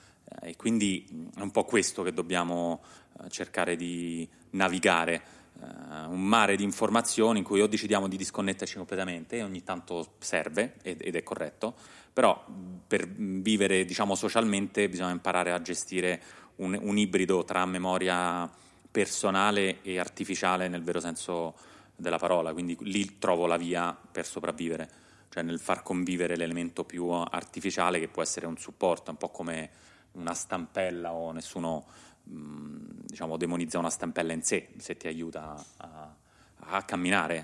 [0.44, 2.82] e quindi è un po' questo che dobbiamo
[3.22, 5.22] eh, cercare di navigare,
[5.60, 10.14] eh, un mare di informazioni in cui o decidiamo di disconnetterci completamente, e ogni tanto
[10.18, 11.74] serve ed è corretto,
[12.12, 12.44] però
[12.86, 16.22] per vivere diciamo, socialmente bisogna imparare a gestire
[16.56, 18.48] un, un ibrido tra memoria
[18.90, 21.54] personale e artificiale nel vero senso
[21.96, 24.88] della parola, quindi lì trovo la via per sopravvivere,
[25.30, 29.70] cioè nel far convivere l'elemento più artificiale che può essere un supporto, un po' come
[30.14, 31.84] una stampella o nessuno
[32.24, 36.14] mh, diciamo, demonizza una stampella in sé se ti aiuta a,
[36.58, 37.36] a camminare.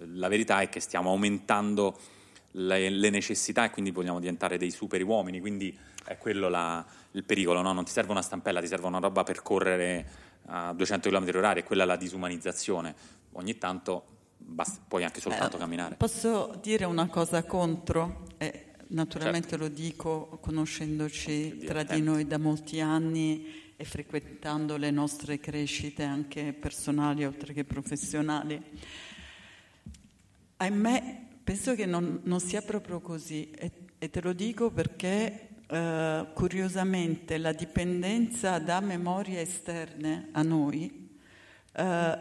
[0.00, 1.96] Eh, la verità è che stiamo aumentando
[2.52, 7.24] le, le, necessità e quindi vogliamo diventare dei super uomini, quindi è quello la, il
[7.24, 7.72] pericolo, no?
[7.72, 11.56] non ti serve una stampella, ti serve una roba per correre a 200 km h
[11.56, 12.94] e quella è la disumanizzazizione.
[13.32, 14.04] Ogni tanto
[14.36, 15.94] basta, puoi anche soltanto eh, camminare.
[15.96, 18.26] Posso dire una cosa contro?
[18.38, 19.64] Eh, Naturalmente certo.
[19.64, 26.54] lo dico conoscendoci tra di noi da molti anni e frequentando le nostre crescite anche
[26.54, 28.60] personali oltre che professionali.
[30.56, 36.26] Ahimè, penso che non, non sia proprio così e, e, te lo dico perché eh,
[36.32, 41.10] curiosamente la dipendenza da memorie esterne a noi
[41.72, 42.18] eh,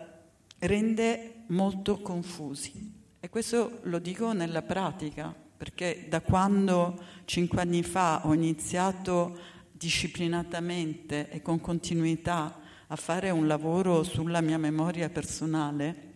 [0.59, 8.21] rende molto confusi e questo lo dico nella pratica perché da quando cinque anni fa
[8.25, 9.37] ho iniziato
[9.71, 16.07] disciplinatamente e con continuità a fare un lavoro sulla mia memoria personale,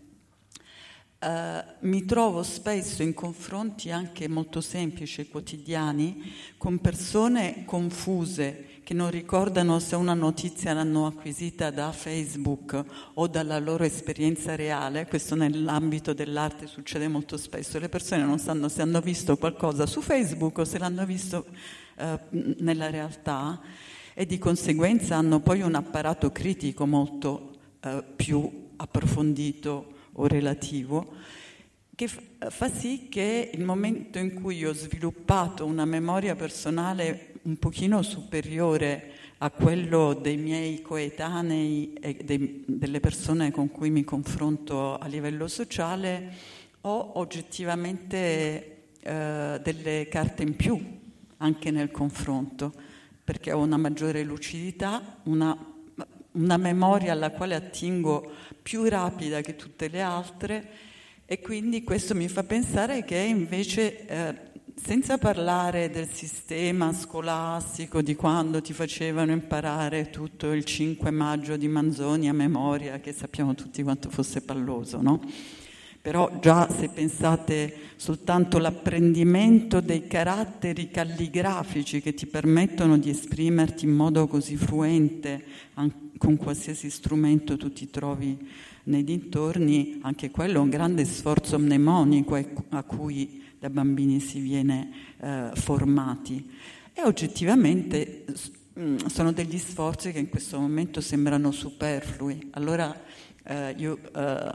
[1.19, 8.97] eh, mi trovo spesso in confronti anche molto semplici e quotidiani con persone confuse che
[8.97, 12.83] non ricordano se una notizia l'hanno acquisita da Facebook
[13.13, 18.67] o dalla loro esperienza reale, questo nell'ambito dell'arte succede molto spesso, le persone non sanno
[18.67, 21.45] se hanno visto qualcosa su Facebook o se l'hanno visto
[21.95, 23.61] eh, nella realtà
[24.13, 31.13] e di conseguenza hanno poi un apparato critico molto eh, più approfondito o relativo
[31.95, 38.01] che fa sì che il momento in cui ho sviluppato una memoria personale un pochino
[38.01, 45.07] superiore a quello dei miei coetanei e dei, delle persone con cui mi confronto a
[45.07, 46.33] livello sociale,
[46.81, 50.99] ho oggettivamente eh, delle carte in più
[51.37, 52.71] anche nel confronto,
[53.23, 55.57] perché ho una maggiore lucidità, una,
[56.33, 58.31] una memoria alla quale attingo
[58.61, 60.69] più rapida che tutte le altre
[61.31, 64.35] e quindi questo mi fa pensare che invece, eh,
[64.83, 71.67] senza parlare del sistema scolastico, di quando ti facevano imparare tutto il 5 maggio di
[71.67, 75.21] Manzoni a memoria, che sappiamo tutti quanto fosse palloso, no?
[76.01, 83.91] Però già se pensate soltanto all'apprendimento dei caratteri calligrafici che ti permettono di esprimerti in
[83.91, 85.43] modo così fluente,
[86.17, 88.35] con qualsiasi strumento tu ti trovi
[88.85, 92.35] nei dintorni, anche quello è un grande sforzo mnemonico
[92.69, 94.89] a cui da bambini si viene
[95.19, 96.49] eh, formati.
[96.93, 98.25] E oggettivamente
[98.79, 102.49] mm, sono degli sforzi che in questo momento sembrano superflui.
[102.53, 102.91] Allora
[103.43, 104.51] eh, io eh,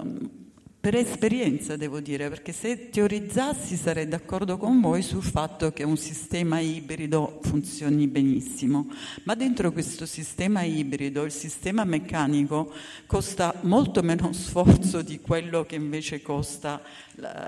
[0.86, 5.96] per esperienza devo dire, perché se teorizzassi sarei d'accordo con voi sul fatto che un
[5.96, 8.86] sistema ibrido funzioni benissimo,
[9.24, 12.72] ma dentro questo sistema ibrido il sistema meccanico
[13.06, 16.80] costa molto meno sforzo di quello che invece costa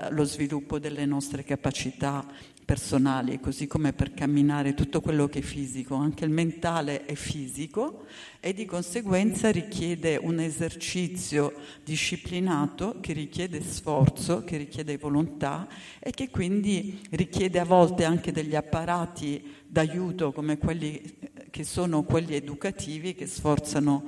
[0.09, 2.27] lo sviluppo delle nostre capacità
[2.69, 8.05] personali, così come per camminare tutto quello che è fisico, anche il mentale è fisico
[8.39, 11.51] e di conseguenza richiede un esercizio
[11.83, 15.67] disciplinato che richiede sforzo, che richiede volontà
[15.97, 21.01] e che quindi richiede a volte anche degli apparati d'aiuto come quelli
[21.49, 24.03] che sono quelli educativi che sforzano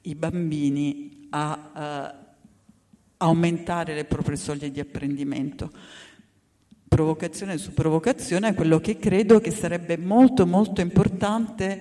[0.00, 2.24] i bambini a uh,
[3.18, 5.70] aumentare le proprie soglie di apprendimento.
[6.96, 11.78] Provocazione su provocazione è quello che credo che sarebbe molto molto importante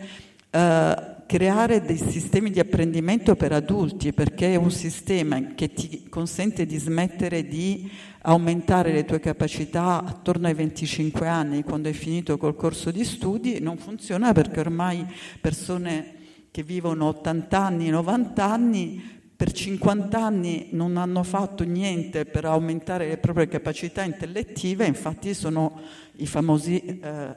[0.51, 6.66] uh, creare dei sistemi di apprendimento per adulti, perché è un sistema che ti consente
[6.66, 7.89] di smettere di
[8.24, 13.61] aumentare le tue capacità attorno ai 25 anni, quando hai finito col corso di studi,
[13.61, 15.05] non funziona perché ormai
[15.39, 16.16] persone
[16.51, 23.08] che vivono 80 anni, 90 anni, per 50 anni non hanno fatto niente per aumentare
[23.08, 25.82] le proprie capacità intellettive, infatti sono
[26.18, 27.36] i famosi eh,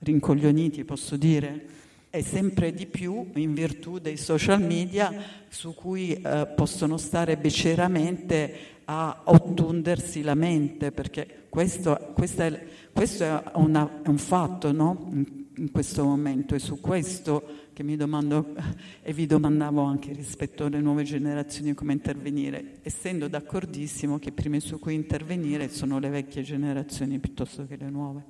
[0.00, 1.76] rincoglioniti, posso dire
[2.10, 5.12] e sempre di più in virtù dei social media
[5.48, 13.42] su cui eh, possono stare beceramente a ottundersi la mente, perché questo, è, questo è,
[13.54, 15.08] una, è, un fatto no?
[15.12, 18.56] in, in, questo momento e su questo che mi domando
[19.02, 24.80] e vi domandavo anche rispetto alle nuove generazioni come intervenire, essendo d'accordissimo che prime su
[24.80, 28.24] cui intervenire sono le vecchie generazioni piuttosto che le nuove.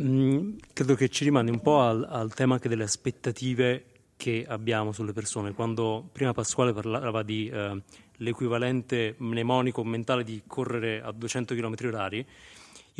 [0.00, 4.92] Mm, credo che ci rimane un po' al, al, tema anche delle aspettative che abbiamo
[4.92, 5.52] sulle persone.
[5.52, 7.82] Quando prima Pasquale parlava di eh,
[8.18, 12.24] l'equivalente mnemonico mentale di correre a 200 km orari,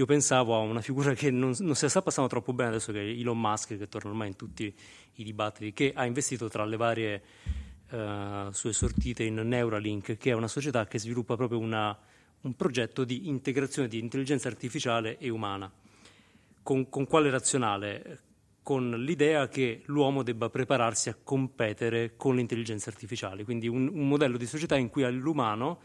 [0.00, 3.00] io pensavo a una figura che non, non si sta passando troppo bene adesso, che
[3.00, 4.74] è Elon Musk, che torna ormai in tutti
[5.14, 7.22] i dibattiti, che ha investito tra le varie
[7.90, 11.96] eh, sue sortite in Neuralink, che è una società che sviluppa proprio una,
[12.40, 15.70] un progetto di integrazione di intelligenza artificiale e umana
[16.62, 18.20] con, con quale razionale?
[18.62, 24.08] Con l'idea che l'uomo debba prepararsi a competere con le intelligenze artificiali, quindi un, un
[24.08, 25.80] modello di società in cui all'umano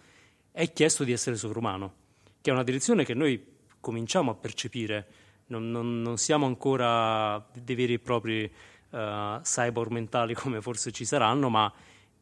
[0.52, 1.94] è chiesto di essere sovrumano,
[2.42, 3.54] che è una direzione che noi
[3.86, 5.06] cominciamo a percepire,
[5.48, 8.52] non, non, non siamo ancora dei veri e propri
[8.90, 11.72] uh, cyborg mentali come forse ci saranno, ma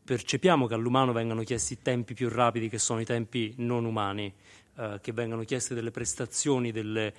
[0.03, 4.33] percepiamo che all'umano vengano chiesti tempi più rapidi che sono i tempi non umani,
[4.75, 7.13] uh, che vengano chieste delle prestazioni, delle,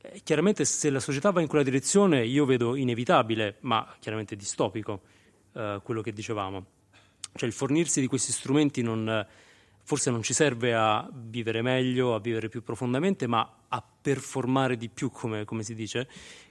[0.00, 5.02] eh, chiaramente se la società va in quella direzione io vedo inevitabile, ma chiaramente distopico,
[5.52, 6.64] eh, quello che dicevamo.
[7.34, 9.26] Cioè il fornirsi di questi strumenti non,
[9.82, 14.88] forse non ci serve a vivere meglio, a vivere più profondamente, ma a performare di
[14.88, 16.08] più, come, come si dice,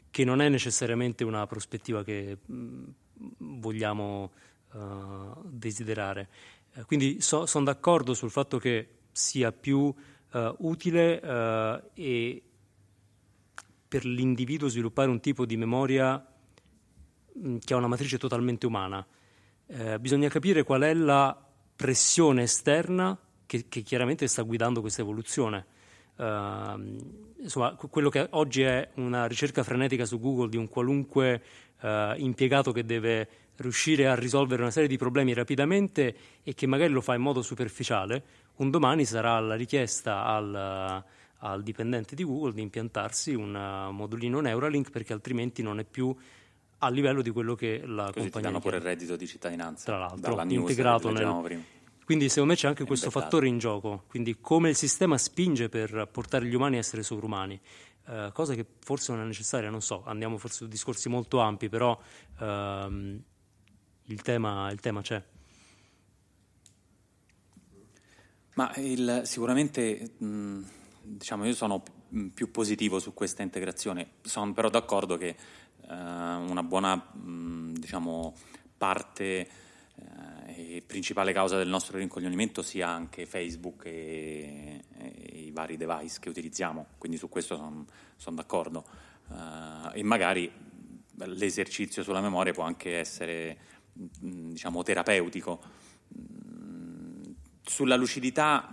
[0.10, 4.32] che non è necessariamente una prospettiva che mh, mm, vogliamo
[4.74, 6.30] uh, desiderare.
[6.76, 9.94] Uh, quindi so, sono d'accordo sul fatto che sia più uh,
[10.60, 11.22] utile
[11.94, 12.44] e
[13.88, 16.26] per l'individuo sviluppare un tipo di memoria
[17.38, 19.06] mm, che ha una matrice totalmente umana.
[19.68, 21.51] Eh, bisogna capire qual è la
[21.82, 23.18] pressione esterna
[23.48, 25.66] che, che chiaramente sta guidando questa evoluzione.
[26.16, 26.96] Uh,
[27.40, 31.42] insomma, quello che oggi è una ricerca frenetica su Google di un qualunque
[31.82, 36.94] uh, impiegato che deve riuscire a risolvere una serie di problemi rapidamente e che magari
[36.94, 38.24] lo fa in modo superficiale,
[38.58, 41.04] un domani sarà la richiesta al,
[41.40, 46.16] al dipendente di Google di impiantarsi un uh, modulino Neuralink perché altrimenti non è più
[46.84, 49.98] a livello di quello che la Così compagnia danno pure il reddito di cittadinanza tra
[49.98, 51.64] l'altro integrato nel...
[52.04, 54.04] quindi secondo me c'è anche questo fattore in gioco.
[54.08, 57.60] Quindi come il sistema spinge per portare gli umani a essere sovrumani?
[58.08, 61.70] Eh, cosa che forse non è necessaria non so andiamo forse su discorsi molto ampi
[61.70, 61.96] però
[62.40, 63.22] ehm,
[64.06, 65.24] il, tema, il tema c'è.
[68.56, 70.62] Ma il, sicuramente mh
[71.02, 71.84] diciamo, io sono
[72.34, 75.36] più positivo su questa integrazione, sono però d'accordo che
[75.94, 78.36] una buona mh, diciamo,
[78.78, 79.24] parte
[79.96, 86.20] eh, e principale causa del nostro rincoglionimento sia anche Facebook e, e, i vari device
[86.20, 87.86] che utilizziamo, quindi su questo sono
[88.16, 88.86] son d'accordo.
[89.28, 90.52] Uh, e magari
[91.16, 93.58] l'esercizio sulla memoria può anche essere
[93.94, 95.62] diciamo, terapeutico.
[97.64, 98.68] Sulla lucidità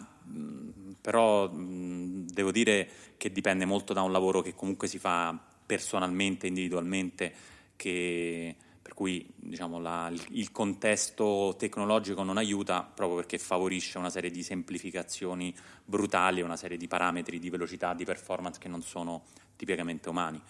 [1.00, 7.30] però devo dire che dipende molto da un lavoro che comunque si fa personalmente, individualmente,
[7.76, 14.30] che, per cui diciamo, la, il, contesto tecnologico non aiuta proprio perché favorisce una serie
[14.30, 15.54] di semplificazioni
[15.84, 19.24] brutali, una serie di parametri di velocità, di performance che non sono
[19.56, 20.40] tipicamente umani.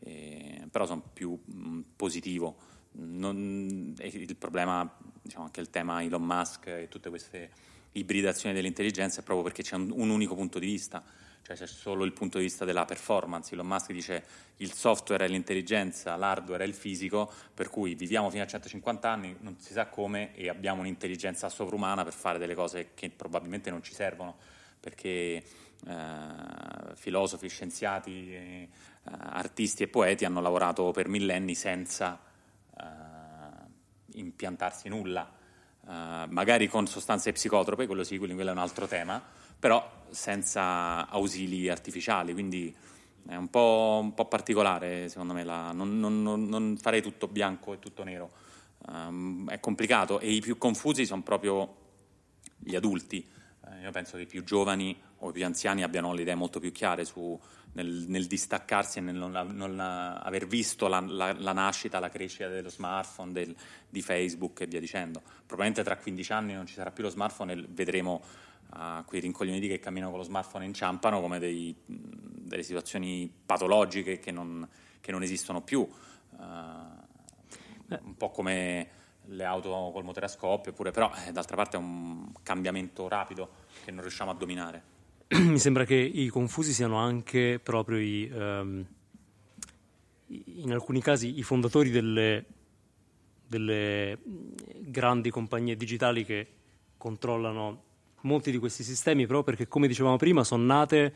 [0.00, 2.56] Eh, però sono più mh, positivo.
[2.96, 7.50] Non, il problema, diciamo anche il tema Elon Musk e tutte queste
[7.92, 11.04] ibridazione dell'intelligenza è proprio perché c'è un, un, unico punto di vista,
[11.44, 13.52] cioè c'è solo il punto di vista della performance.
[13.52, 14.24] Elon Musk dice
[14.56, 19.36] il software è l'intelligenza, l'hardware è il fisico, per cui viviamo fino a 150 anni,
[19.40, 23.82] non si sa come, e abbiamo un'intelligenza sovrumana per fare delle cose che probabilmente non
[23.82, 24.36] ci servono,
[24.80, 25.44] perché eh,
[26.94, 28.68] filosofi, scienziati, eh,
[29.02, 32.18] artisti e poeti hanno lavorato per millenni senza
[32.74, 32.84] eh,
[34.12, 35.42] impiantarsi nulla
[35.86, 35.92] uh,
[36.28, 39.22] magari con sostanze psicotrope, quello sì, quello è un altro tema,
[39.64, 42.76] però senza ausili artificiali, quindi
[43.26, 47.72] è un po', un po particolare secondo me, la, non, non, non, farei tutto bianco
[47.72, 48.30] e tutto nero,
[48.88, 51.76] um, è complicato e i più confusi sono proprio
[52.58, 53.26] gli adulti,
[53.60, 56.60] uh, io penso che i più giovani o i più anziani abbiano le idee molto
[56.60, 57.40] più chiare su,
[57.74, 62.48] nel, nel, distaccarsi e nel non, non aver visto la, la, la, nascita, la crescita
[62.48, 63.54] dello smartphone, del,
[63.88, 65.22] di Facebook e via dicendo.
[65.46, 68.22] Probabilmente tra 15 anni non ci sarà più lo smartphone e vedremo
[68.70, 74.18] uh, quei rincoglioniti che camminano con lo smartphone e inciampano come dei, delle situazioni patologiche
[74.18, 74.66] che non,
[75.00, 81.10] che non esistono più, uh, un po' come le auto col motore a scoppio, però
[81.26, 83.48] eh, d'altra parte è un cambiamento rapido
[83.84, 84.93] che non riusciamo a dominare.
[85.42, 88.86] Mi sembra che i confusi siano anche proprio i, um,
[90.28, 92.44] in alcuni casi i fondatori delle,
[93.44, 94.16] delle
[94.78, 96.46] grandi compagnie digitali che
[96.96, 97.82] controllano
[98.20, 101.12] molti di questi sistemi proprio perché, come dicevamo prima, sono nate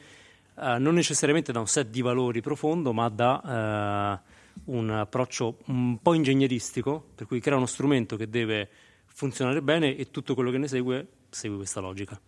[0.55, 4.21] uh, non necessariamente da un set di valori profondo, ma da
[4.65, 8.69] uh, un approccio un po' ingegneristico, per cui crea uno strumento che deve
[9.07, 12.21] funzionare bene e tutto quello che ne segue segue questa logica.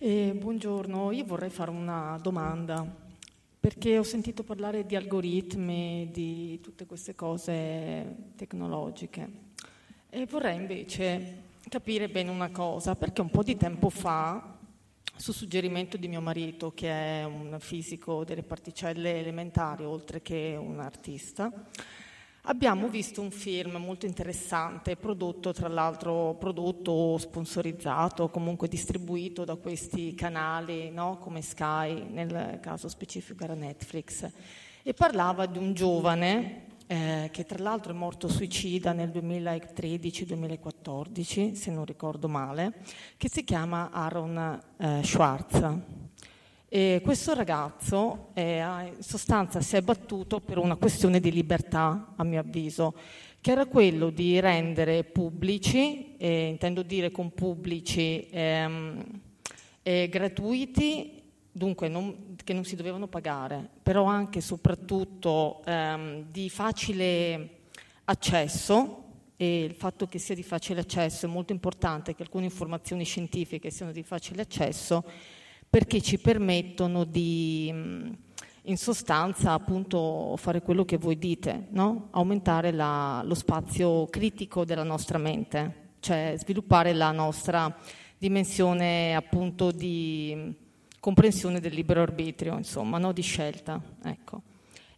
[0.00, 2.86] Eh, buongiorno, io vorrei fare una domanda
[3.58, 9.28] perché ho sentito parlare di algoritmi, di tutte queste cose tecnologiche.
[10.08, 14.56] E vorrei invece capire bene una cosa, perché un po' di tempo fa,
[15.16, 20.78] su suggerimento di mio marito, che è un fisico delle particelle elementari, oltre che un
[20.78, 21.50] artista,
[22.42, 30.14] abbiamo visto un film molto interessante, prodotto tra l'altro prodotto sponsorizzato, comunque distribuito da questi
[30.14, 31.18] canali no?
[31.18, 34.30] come Sky, nel caso specifico era Netflix,
[34.82, 41.70] e parlava di un giovane eh, che tra l'altro è morto suicida nel 2013-2014, se
[41.70, 42.72] non ricordo male,
[43.18, 46.06] che si chiama Aaron eh, Schwartz.
[46.70, 52.24] E questo ragazzo eh, in sostanza si è battuto per una questione di libertà, a
[52.24, 52.94] mio avviso,
[53.40, 59.02] che era quello di rendere pubblici, eh, intendo dire con pubblici ehm,
[59.82, 66.50] eh, gratuiti dunque non, che non si dovevano pagare, però anche e soprattutto ehm, di
[66.50, 67.60] facile
[68.04, 69.04] accesso
[69.36, 73.70] e il fatto che sia di facile accesso è molto importante che alcune informazioni scientifiche
[73.70, 75.04] siano di facile accesso
[75.68, 78.16] perché ci permettono di
[78.68, 82.08] in sostanza appunto fare quello che voi dite, no?
[82.10, 87.74] aumentare la, lo spazio critico della nostra mente, cioè sviluppare la nostra
[88.18, 90.54] dimensione appunto di
[91.00, 93.12] comprensione del libero arbitrio, insomma, no?
[93.12, 93.80] di scelta.
[94.04, 94.42] Ecco.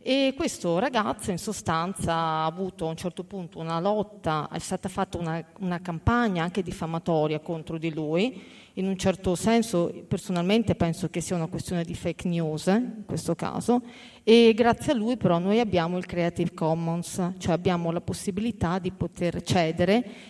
[0.02, 4.88] E questo ragazzo in sostanza ha avuto a un certo punto una lotta, è stata
[4.88, 8.42] fatta una, una, campagna anche diffamatoria contro di lui,
[8.74, 13.02] in un certo senso personalmente penso che sia una questione di fake news eh, in
[13.04, 13.82] questo caso,
[14.24, 18.92] e grazie a lui però noi abbiamo il Creative Commons, cioè abbiamo la possibilità di
[18.92, 20.28] poter cedere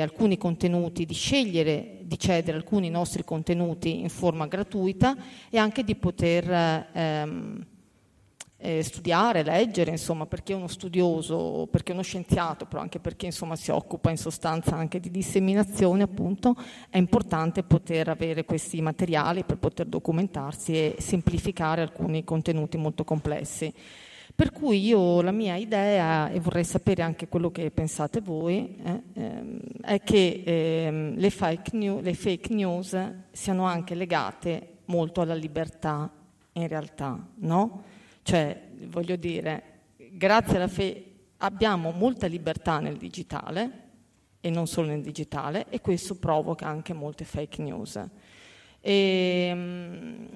[0.00, 5.16] alcuni contenuti, di scegliere di cedere alcuni nostri contenuti in forma gratuita
[5.50, 7.66] e anche di poter ehm,
[8.60, 13.70] eh, studiare, leggere, insomma, perché uno studioso, perché uno scienziato, però anche perché insomma, si
[13.70, 16.56] occupa in sostanza anche di disseminazione, appunto,
[16.90, 23.72] è importante poter avere questi materiali per poter documentarsi e semplificare alcuni contenuti molto complessi.
[24.34, 29.02] Per cui io la mia idea, e vorrei sapere anche quello che pensate voi, eh,
[29.14, 32.96] ehm, è che ehm, le, fake news, le fake news
[33.32, 36.08] siano anche legate molto alla libertà
[36.52, 37.82] in realtà, no?
[38.28, 39.62] Cioè, voglio dire,
[39.96, 41.04] grazie alla fede
[41.38, 43.70] abbiamo molta libertà nel digitale
[44.40, 47.98] e non solo nel digitale e questo provoca anche molte fake news.
[48.82, 50.28] E, um,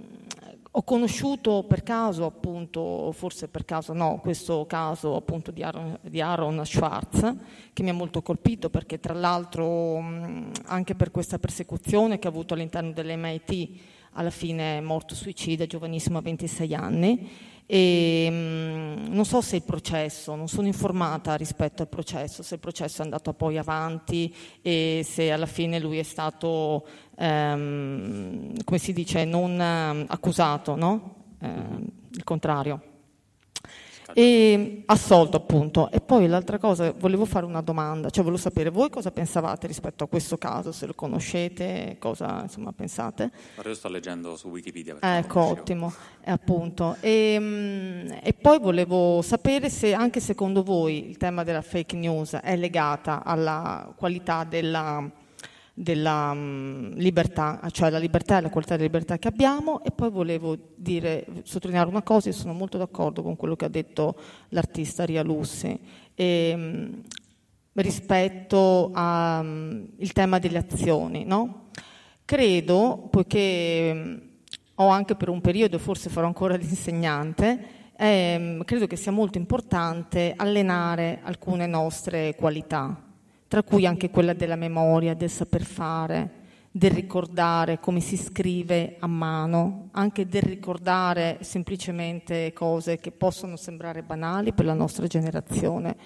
[0.71, 6.23] ho conosciuto per caso, appunto, forse per caso no, questo caso appunto di Aaron, di
[6.23, 7.35] Aaron Schwartz,
[7.75, 12.31] che mi ha molto colpito perché tra l'altro um, anche per questa persecuzione che ha
[12.31, 13.81] avuto all'interno dell'MIT,
[14.15, 19.63] alla fine è morto suicida, giovanissimo a 26 anni e, mh, non so se il
[19.63, 25.03] processo, non sono informata rispetto al processo, se il processo è andato poi avanti e
[25.09, 26.87] se alla fine lui è stato,
[27.17, 31.15] ehm, come si dice, non eh, accusato, no?
[31.41, 31.49] Eh,
[32.11, 32.92] il contrario.
[34.15, 35.91] E assolto appunto.
[35.91, 40.05] E poi l'altra cosa, volevo fare una domanda, cioè volevo sapere voi cosa pensavate rispetto
[40.05, 43.31] a questo caso, se lo conoscete, cosa insomma pensate.
[43.55, 44.97] Guarda, io sto leggendo su Wikipedia.
[45.01, 45.93] Ecco, ottimo,
[46.23, 46.97] e, appunto.
[47.01, 52.35] E, mm, e, poi volevo sapere se anche secondo voi il tema della fake news
[52.35, 55.21] è legata alla qualità della
[55.75, 60.11] della um, libertà, cioè la libertà e la qualità della libertà che abbiamo e poi
[60.11, 64.17] volevo dire, sottolineare una cosa, io sono molto d'accordo con quello che ha detto
[64.51, 65.79] l'artista Ria Lussi
[66.15, 67.01] e, um,
[67.75, 71.25] rispetto al um, tema delle azioni.
[71.25, 71.71] No?
[72.25, 74.21] Credo, poiché
[74.75, 80.35] ho anche per un periodo, forse farò ancora l'insegnante, eh, credo che sia molto importante
[80.37, 83.11] allenare alcune nostre qualità
[83.53, 86.31] tra cui anche quella della memoria, del saper fare,
[86.71, 94.03] del ricordare come si scrive a mano, anche del ricordare semplicemente cose che possono sembrare
[94.03, 95.97] banali per la nostra generazione,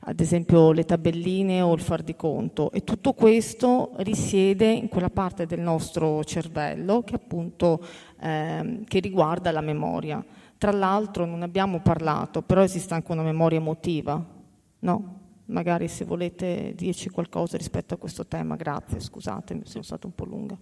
[0.00, 2.70] ad esempio le tabelline o il far di conto.
[2.70, 7.82] E tutto questo risiede in quella parte del nostro cervello che appunto
[8.20, 10.22] eh, che riguarda la memoria.
[10.58, 14.22] Tra l'altro non abbiamo parlato, però esiste anche una memoria emotiva,
[14.80, 15.19] no?
[15.50, 18.56] Magari se volete dirci qualcosa rispetto a questo tema.
[18.56, 20.58] Grazie, scusatemi, sono stata un po' lunga.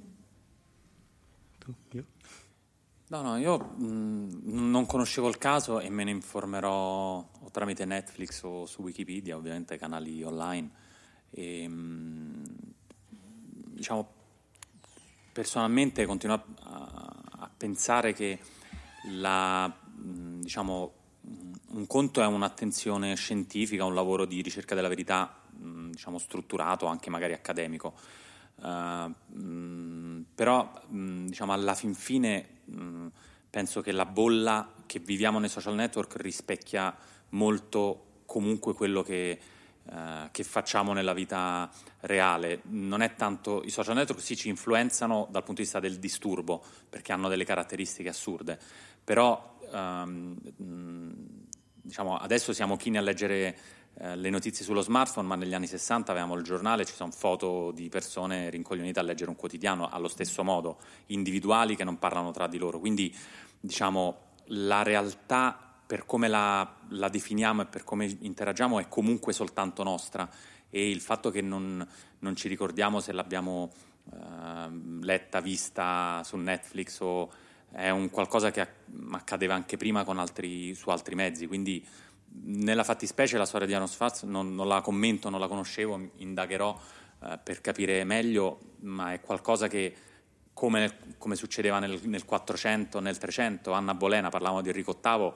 [3.10, 8.42] No, no, io mh, non conoscevo il caso e me ne informerò o tramite Netflix
[8.42, 10.70] o su Wikipedia, ovviamente canali online.
[11.30, 12.44] E, mh,
[13.72, 14.08] diciamo,
[15.32, 18.40] personalmente continuo a, a pensare che
[19.12, 20.92] la, mh, diciamo,
[21.70, 27.10] un conto è un'attenzione scientifica, un lavoro di ricerca della verità, mh, diciamo strutturato, anche
[27.10, 27.94] magari accademico.
[28.60, 29.14] Uh,
[30.34, 32.56] però mh, diciamo alla fin fine
[33.48, 36.94] penso che la bolla che viviamo nei social network rispecchia
[37.30, 39.38] molto comunque quello che,
[39.84, 39.94] uh,
[40.32, 42.62] che facciamo nella vita reale.
[42.64, 46.62] Non è tanto i social network sì ci influenzano dal punto di vista del disturbo
[46.88, 48.58] perché hanno delle caratteristiche assurde,
[49.04, 50.36] però um,
[51.88, 53.56] diciamo, adesso siamo chini a leggere
[53.94, 57.72] eh, le notizie sullo smartphone, ma negli anni 60 avevamo il giornale, ci sono foto
[57.72, 62.46] di persone rincoglionite a leggere un quotidiano allo stesso modo, individuali che non parlano tra
[62.46, 62.78] di loro.
[62.78, 63.14] Quindi
[63.58, 64.18] diciamo,
[64.48, 70.28] la realtà per come la, la definiamo e per come interagiamo è comunque soltanto nostra
[70.68, 71.86] e il fatto che non,
[72.18, 73.72] non ci ricordiamo se l'abbiamo
[74.12, 74.68] eh,
[75.00, 77.30] letta, vista su Netflix o
[77.70, 78.66] è un qualcosa che
[79.12, 81.84] accadeva anche prima altri, su altri mezzi, quindi
[82.30, 86.78] nella fattispecie la storia di Anos Faz non, non, la commento, non la conoscevo, indagherò
[87.24, 89.94] eh, per capire meglio, ma è qualcosa che
[90.52, 95.32] come, come succedeva nel, nel, 400, nel 300, Anna Bolena, parlavamo di Enrico VIII,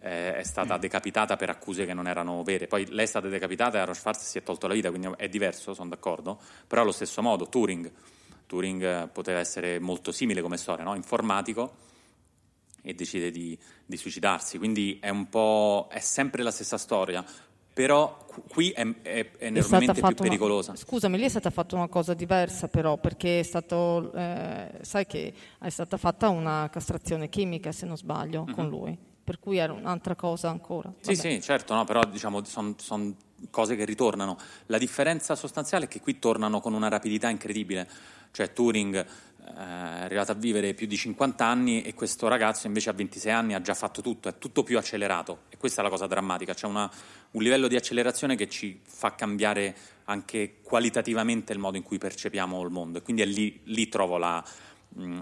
[0.00, 0.80] eh, è stata mm.
[0.80, 2.66] decapitata per accuse che non erano vere.
[2.66, 5.28] Poi lei è stata decapitata e Anos Faz si è tolto la vita, quindi è
[5.28, 7.90] diverso, sono d'accordo, però allo stesso modo Turing
[8.50, 10.96] Turing poteva essere molto simile come storia, no?
[10.96, 11.76] informatico,
[12.82, 14.58] e decide di, di, suicidarsi.
[14.58, 15.86] Quindi è un po'.
[15.88, 17.24] è sempre la stessa storia.
[17.72, 20.70] Però qui è, è, è enormemente più pericolosa.
[20.70, 24.12] Una, scusami, lì è stata fatta una cosa diversa, però, perché è stato.
[24.12, 28.54] Eh, sai che è stata fatta una castrazione chimica, se non sbaglio, mm-hmm.
[28.54, 28.98] con lui.
[29.22, 30.92] Per cui era un'altra cosa ancora.
[30.98, 31.30] Sì, Vabbè.
[31.34, 33.14] sì, certo, no, però diciamo sono son
[33.50, 34.36] cose che ritornano.
[34.66, 37.88] La differenza sostanziale è che qui tornano con una rapidità incredibile
[38.30, 42.90] cioè Turing eh, è arrivato a vivere più di 50 anni e questo ragazzo invece
[42.90, 45.42] a 26 anni ha già fatto tutto, è tutto più accelerato.
[45.48, 46.90] E questa è la cosa drammatica, c'è una,
[47.32, 49.74] un livello di accelerazione che ci fa cambiare
[50.04, 52.98] anche qualitativamente il modo in cui percepiamo il mondo.
[52.98, 54.42] E quindi lì, lì, trovo la,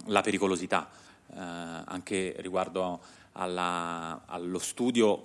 [0.06, 0.90] la pericolosità,
[1.30, 3.00] eh, anche riguardo
[3.32, 5.24] alla, allo studio,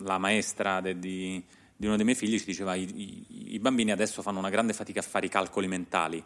[0.00, 1.42] la maestra de, di,
[1.76, 4.72] di, uno dei miei figli ci diceva i, i, i bambini adesso fanno una grande
[4.72, 6.22] fatica a fare i calcoli mentali,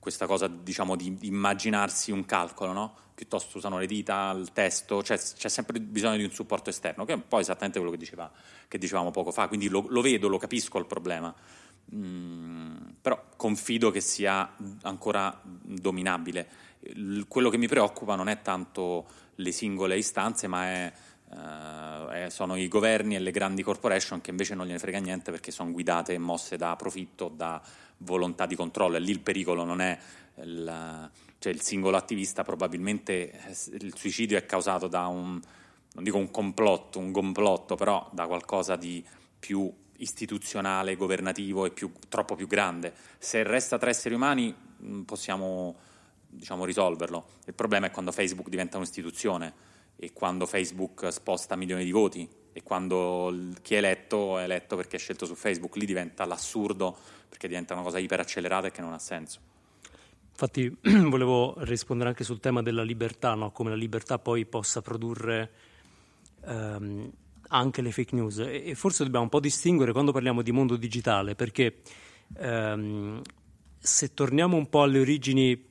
[0.00, 2.94] questa cosa diciamo, di immaginarsi un calcolo, no?
[3.20, 7.12] piuttosto usano le dita, il testo, cioè c'è sempre bisogno di un supporto esterno, che
[7.12, 8.30] è un po' esattamente quello che, diceva,
[8.66, 11.32] che dicevamo poco fa, quindi lo, lo, vedo, lo capisco il problema,
[11.94, 16.48] mm, però confido che sia ancora dominabile.
[17.28, 20.92] quello che mi preoccupa non è tanto le singole istanze, ma è,
[21.28, 25.50] uh, sono i governi e le grandi corporation che invece non gliene frega niente perché
[25.50, 27.60] sono guidate e mosse da profitto, da
[28.00, 29.98] volontà di controllo e lì il pericolo non è
[30.42, 35.40] il, cioè il singolo attivista, probabilmente il suicidio è causato da un,
[35.92, 39.04] non dico un complotto, un complotto, però da qualcosa di
[39.38, 42.92] più istituzionale, governativo e più, troppo più grande.
[43.18, 45.76] Se resta tra esseri umani mm, possiamo
[46.26, 47.26] diciamo, risolverlo.
[47.46, 52.62] Il problema è quando Facebook diventa un'istituzione e quando Facebook sposta milioni di voti e
[52.62, 56.96] quando chi è eletto è eletto perché è scelto su Facebook, lì diventa l'assurdo
[57.28, 59.40] perché diventa una cosa iperaccelerata e che non ha senso.
[60.30, 60.74] Infatti
[61.08, 63.50] volevo rispondere anche sul tema della libertà, no?
[63.52, 65.50] come la libertà poi possa produrre
[66.46, 67.10] ehm,
[67.48, 71.34] anche le fake news e, forse dobbiamo un po' distinguere quando parliamo di mondo digitale
[71.34, 71.82] perché
[72.36, 73.20] ehm,
[73.78, 75.68] se torniamo un po' alle origini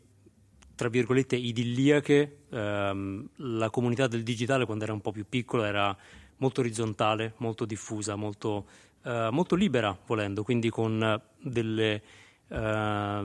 [0.80, 5.98] tra virgolette idilliache, ehm, la comunità del digitale quando era un po' più piccola era
[6.40, 8.66] molto orizzontale, molto diffusa, molto,
[9.04, 12.04] eh, molto libera volendo, quindi con delle,
[12.48, 13.22] eh,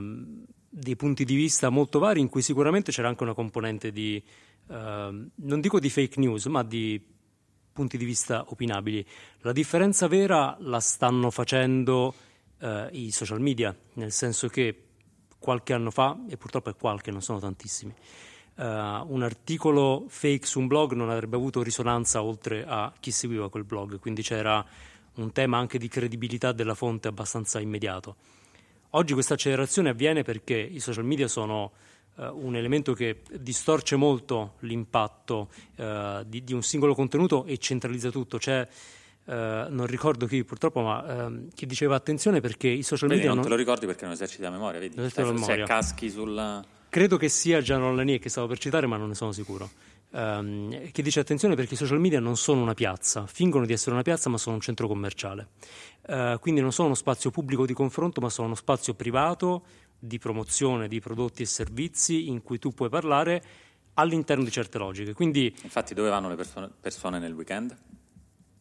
[0.69, 4.21] dei punti di vista molto vari in cui sicuramente c'era anche una componente di,
[4.69, 7.13] eh, non dico di fake news, ma di
[7.71, 9.05] punti di vista opinabili.
[9.39, 12.13] La differenza vera la stanno facendo
[12.59, 14.81] eh, i social media, nel senso che
[15.37, 17.93] qualche anno fa, e purtroppo è qualche, non sono tantissimi,
[18.55, 23.49] uh, un articolo fake su un blog non avrebbe avuto risonanza oltre a chi seguiva
[23.49, 24.65] quel blog, quindi c'era
[25.15, 28.15] un tema anche di credibilità della fonte abbastanza immediato.
[28.91, 31.71] Oggi questa accelerazione avviene perché i social media sono
[32.15, 38.09] uh, un elemento che distorce molto l'impatto uh, di, di, un singolo contenuto e centralizza
[38.09, 38.37] tutto.
[38.37, 38.67] C'è
[39.25, 43.33] Uh, non ricordo chi purtroppo, ma uh, chi diceva attenzione perché i social vedi, media.
[43.33, 44.95] Non, non te lo ricordi perché non eserciti la memoria, vedi?
[44.95, 46.63] Non se, se caschi sulla.
[46.95, 49.69] Credo che sia Gian Lanier che stavo per citare, ma non ne sono sicuro.
[50.11, 53.91] Um, che dice attenzione perché i social media non sono una piazza, fingono di essere
[53.91, 55.49] una piazza, ma sono un centro commerciale.
[56.07, 59.65] Uh, quindi non sono uno spazio pubblico di confronto, ma sono uno spazio privato
[59.99, 63.43] di promozione di prodotti e servizi in cui tu puoi parlare
[63.95, 65.11] all'interno di certe logiche.
[65.11, 67.75] Quindi, Infatti, dove vanno le persone, persone nel weekend?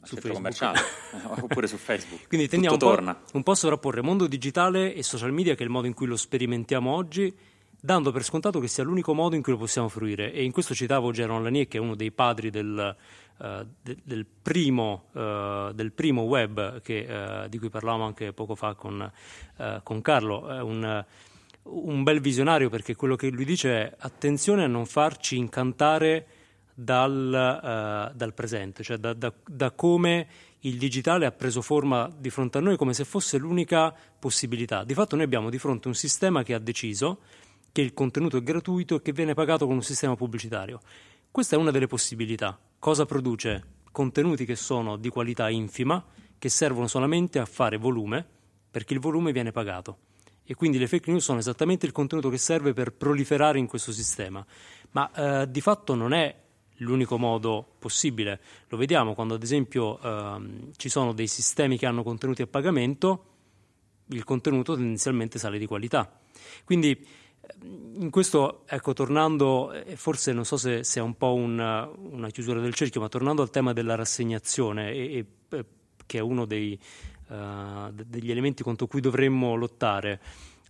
[0.02, 0.80] su Facebook commerciale
[1.40, 2.26] oppure su Facebook.
[2.28, 5.64] Quindi tendiamo un po', un po' a sovrapporre mondo digitale e social media, che è
[5.64, 7.34] il modo in cui lo sperimentiamo oggi,
[7.84, 10.32] dando per scontato che sia l'unico modo in cui lo possiamo fruire.
[10.32, 12.96] E in questo citavo Geron Lanier, che è uno dei padri del,
[13.36, 13.44] uh,
[13.82, 18.72] de, del, primo, uh, del primo, web che, uh, di cui parlavamo anche poco fa
[18.72, 19.12] con,
[19.82, 20.48] con Carlo.
[20.48, 21.04] È un,
[21.64, 26.26] un bel visionario perché quello che lui dice è attenzione a non farci incantare
[26.72, 30.26] dal, dal presente, cioè da, da, da, come
[30.60, 34.84] il digitale ha preso forma di fronte a noi come se fosse l'unica possibilità.
[34.84, 37.20] Di fatto noi abbiamo di fronte un sistema che ha deciso
[37.74, 40.80] che il contenuto è gratuito e che viene pagato con un sistema pubblicitario.
[41.28, 42.56] Questa è una delle possibilità.
[42.78, 43.64] Cosa produce?
[43.90, 46.00] Contenuti che sono di qualità infima,
[46.38, 48.24] che servono solamente a fare volume,
[48.70, 49.98] perché il volume viene pagato.
[50.44, 53.90] E quindi le fake news sono esattamente il contenuto che serve per proliferare in questo
[53.90, 54.46] sistema.
[54.92, 56.32] Ma eh, di fatto non è
[56.76, 58.40] l'unico modo possibile.
[58.68, 63.24] Lo vediamo quando ad esempio ehm, ci sono dei sistemi che hanno contenuti a pagamento,
[64.10, 66.20] il contenuto tendenzialmente sale di qualità.
[66.64, 67.22] Quindi
[67.62, 72.74] in questo, ecco, tornando, forse non so se, è un po' una, una, chiusura del
[72.74, 75.64] cerchio, ma tornando al tema della rassegnazione, e, e,
[76.06, 76.78] che è uno dei,
[77.28, 80.20] uh, degli elementi contro cui dovremmo lottare,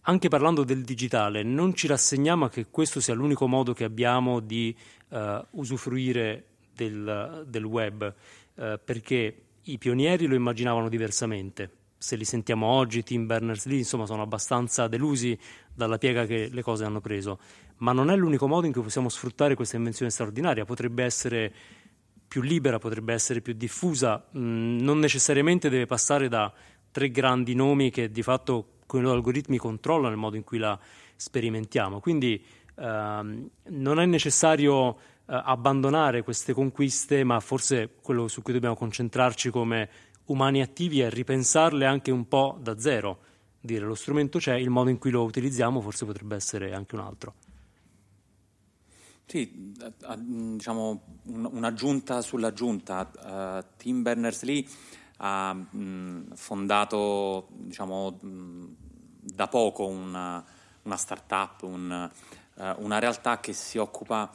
[0.03, 4.41] anche parlando del digitale, non ci rassegniamo a che questo sia l'unico modo che abbiamo
[4.41, 4.75] di
[5.09, 5.19] uh,
[5.53, 6.45] usufruire
[6.75, 8.15] del, del web,
[8.55, 11.84] uh, perché i pionieri lo immaginavano diversamente.
[12.05, 15.39] Se li sentiamo oggi, Tim Berners-Lee, insomma, sono abbastanza delusi
[15.73, 17.39] dalla piega che le cose hanno preso.
[17.79, 20.67] Ma non è l'unico modo in cui possiamo sfruttare questa invenzione straordinaria.
[20.67, 21.51] Potrebbe essere
[22.29, 26.53] più libera, potrebbe essere più diffusa, mm, non necessariamente deve passare da
[26.91, 30.59] tre grandi nomi che di fatto con i loro algoritmi controllano il modo in cui
[30.59, 30.79] la
[31.17, 32.01] sperimentiamo.
[32.01, 32.45] Quindi
[32.75, 34.95] ehm, non è necessario
[35.27, 39.89] eh, abbandonare queste conquiste, ma forse quello su cui dobbiamo concentrarci come
[40.27, 43.19] umani attivi è ripensarle anche un po' da zero.
[43.61, 47.01] Dire lo strumento c'è, il modo in cui lo utilizziamo forse potrebbe essere anche un
[47.01, 47.35] altro.
[49.27, 49.75] Sì,
[50.19, 53.11] diciamo un'aggiunta sull'aggiunta.
[53.23, 54.67] Uh, Tim Berners-Lee
[55.19, 55.57] ha
[56.35, 60.45] fondato diciamo, da poco una,
[60.83, 62.11] una start-up, un,
[62.55, 64.31] uh, una realtà che si occupa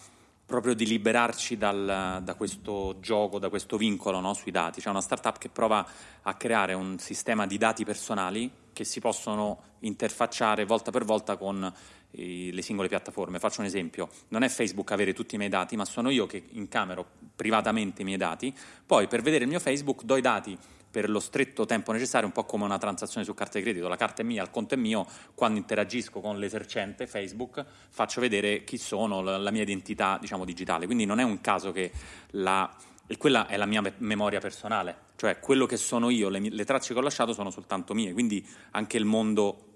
[0.50, 4.82] proprio di liberarci dal, da questo gioco, da questo vincolo no, sui dati.
[4.82, 5.86] C'è una startup che prova
[6.24, 11.72] a creare un sistema di dati personali che si possono interfacciare volta per volta con
[12.12, 13.38] i, le singole piattaforme.
[13.38, 16.44] Faccio un esempio, non è Facebook avere tutti i miei dati, ma sono io che
[16.54, 17.06] incamero
[17.36, 18.52] privatamente i miei dati,
[18.84, 20.58] poi per vedere il mio Facebook do i dati
[20.90, 23.88] per lo stretto tempo necessario, un po' come una transazione su carta di credito.
[23.88, 25.06] La carta è mia, il conto è mio,
[25.36, 30.86] quando interagisco con l'esercente Facebook faccio vedere chi sono, la, mia identità diciamo, digitale.
[30.86, 31.92] Quindi non è un caso che
[32.32, 32.74] la,
[33.18, 37.00] quella è la mia memoria personale, cioè quello che sono io, le, le tracce che
[37.00, 39.69] ho lasciato sono soltanto mie, quindi anche il mondo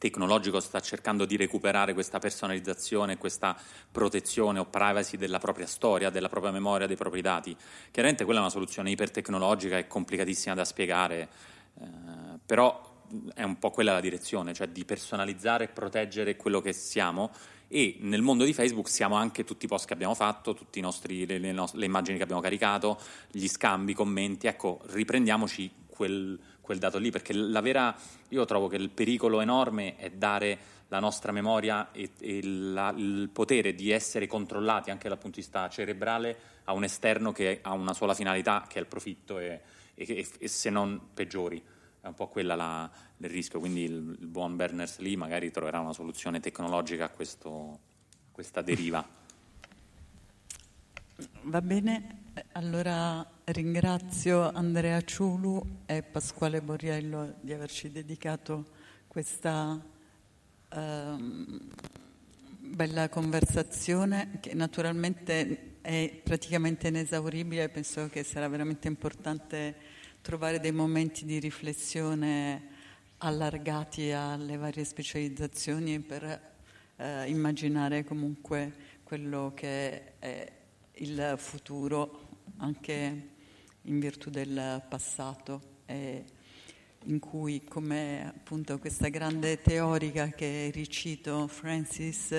[0.00, 3.54] tecnologico sta cercando di recuperare questa personalizzazione, questa
[3.92, 7.54] protezione o privacy della propria storia, della propria memoria, dei propri dati.
[7.90, 11.28] Chiaramente quella è una soluzione ipertecnologica e complicatissima da spiegare,
[11.78, 11.84] eh,
[12.46, 12.88] però
[13.34, 17.30] è un po' quella la direzione, cioè di personalizzare e proteggere quello che siamo
[17.68, 21.38] e nel mondo di Facebook siamo anche tutti i post che abbiamo fatto, tutte le,
[21.38, 22.98] le, le, immagini che abbiamo caricato,
[23.30, 25.70] gli scambi, i commenti, ecco, riprendiamoci
[26.00, 27.94] quel, quel dato lì, perché la vera,
[28.28, 30.58] io trovo che il pericolo enorme è dare
[30.88, 35.42] la nostra memoria e, e la, il potere di essere controllati anche dal punto di
[35.42, 39.60] vista cerebrale a un esterno che ha una sola finalità, che è il profitto e,
[39.94, 41.62] e, e se non peggiori
[42.00, 45.92] è un po' quella la, il rischio, quindi il, il buon Berners-Lee magari troverà una
[45.92, 47.50] soluzione tecnologica a, questo,
[48.08, 49.06] a questa deriva.
[51.42, 52.22] Va bene,
[52.52, 53.22] allora
[53.52, 58.66] ringrazio Andrea Ciulu e Pasquale Borriello di averci dedicato
[59.08, 59.82] questa
[60.68, 61.60] ehm,
[62.58, 69.74] bella conversazione che naturalmente è praticamente inesauribile, penso che sarà veramente importante
[70.20, 72.68] trovare dei momenti di riflessione
[73.18, 76.52] allargati alle varie specializzazioni per
[76.96, 78.72] eh, immaginare comunque
[79.02, 80.52] quello che è
[80.92, 82.28] il futuro
[82.58, 83.38] anche
[83.82, 86.24] in virtù del passato e
[87.04, 92.34] in cui come appunto questa grande teorica che ricito Francis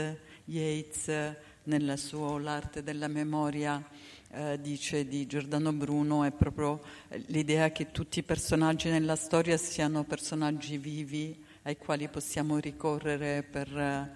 [0.45, 3.83] Yates nel suo L'arte della memoria
[4.29, 9.57] eh, dice di Giordano Bruno è proprio eh, l'idea che tutti i personaggi nella storia
[9.57, 14.09] siano personaggi vivi ai quali possiamo ricorrere per, eh,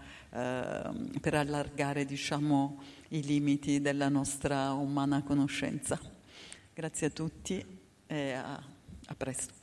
[1.19, 6.14] per allargare diciamo, i limiti della nostra umana conoscenza.
[6.76, 7.65] Grazie a tutti
[8.06, 8.61] e a,
[9.06, 9.53] a presto.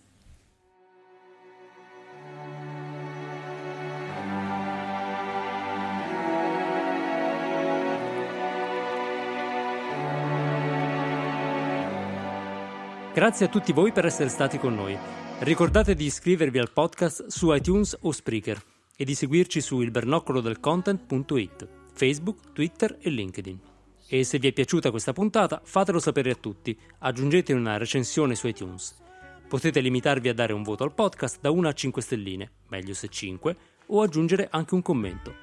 [13.13, 14.97] Grazie a tutti voi per essere stati con noi.
[15.41, 18.59] Ricordate di iscrivervi al podcast su iTunes o Spreaker
[18.97, 23.72] e di seguirci su ilbernocolodelcontent.it, Facebook, Twitter e LinkedIn.
[24.07, 28.47] E se vi è piaciuta questa puntata, fatelo sapere a tutti, aggiungete una recensione su
[28.47, 29.01] iTunes.
[29.49, 33.09] Potete limitarvi a dare un voto al podcast da 1 a 5 stelline, meglio se
[33.09, 33.57] 5,
[33.87, 35.35] o aggiungere anche un commento.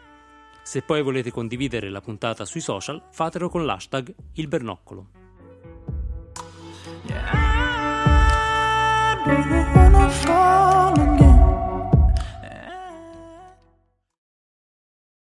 [0.64, 5.08] Se poi volete condividere la puntata sui social, fatelo con l'hashtag ilbernoccolo.
[7.06, 7.50] Yeah.
[9.92, 11.09] wanna fall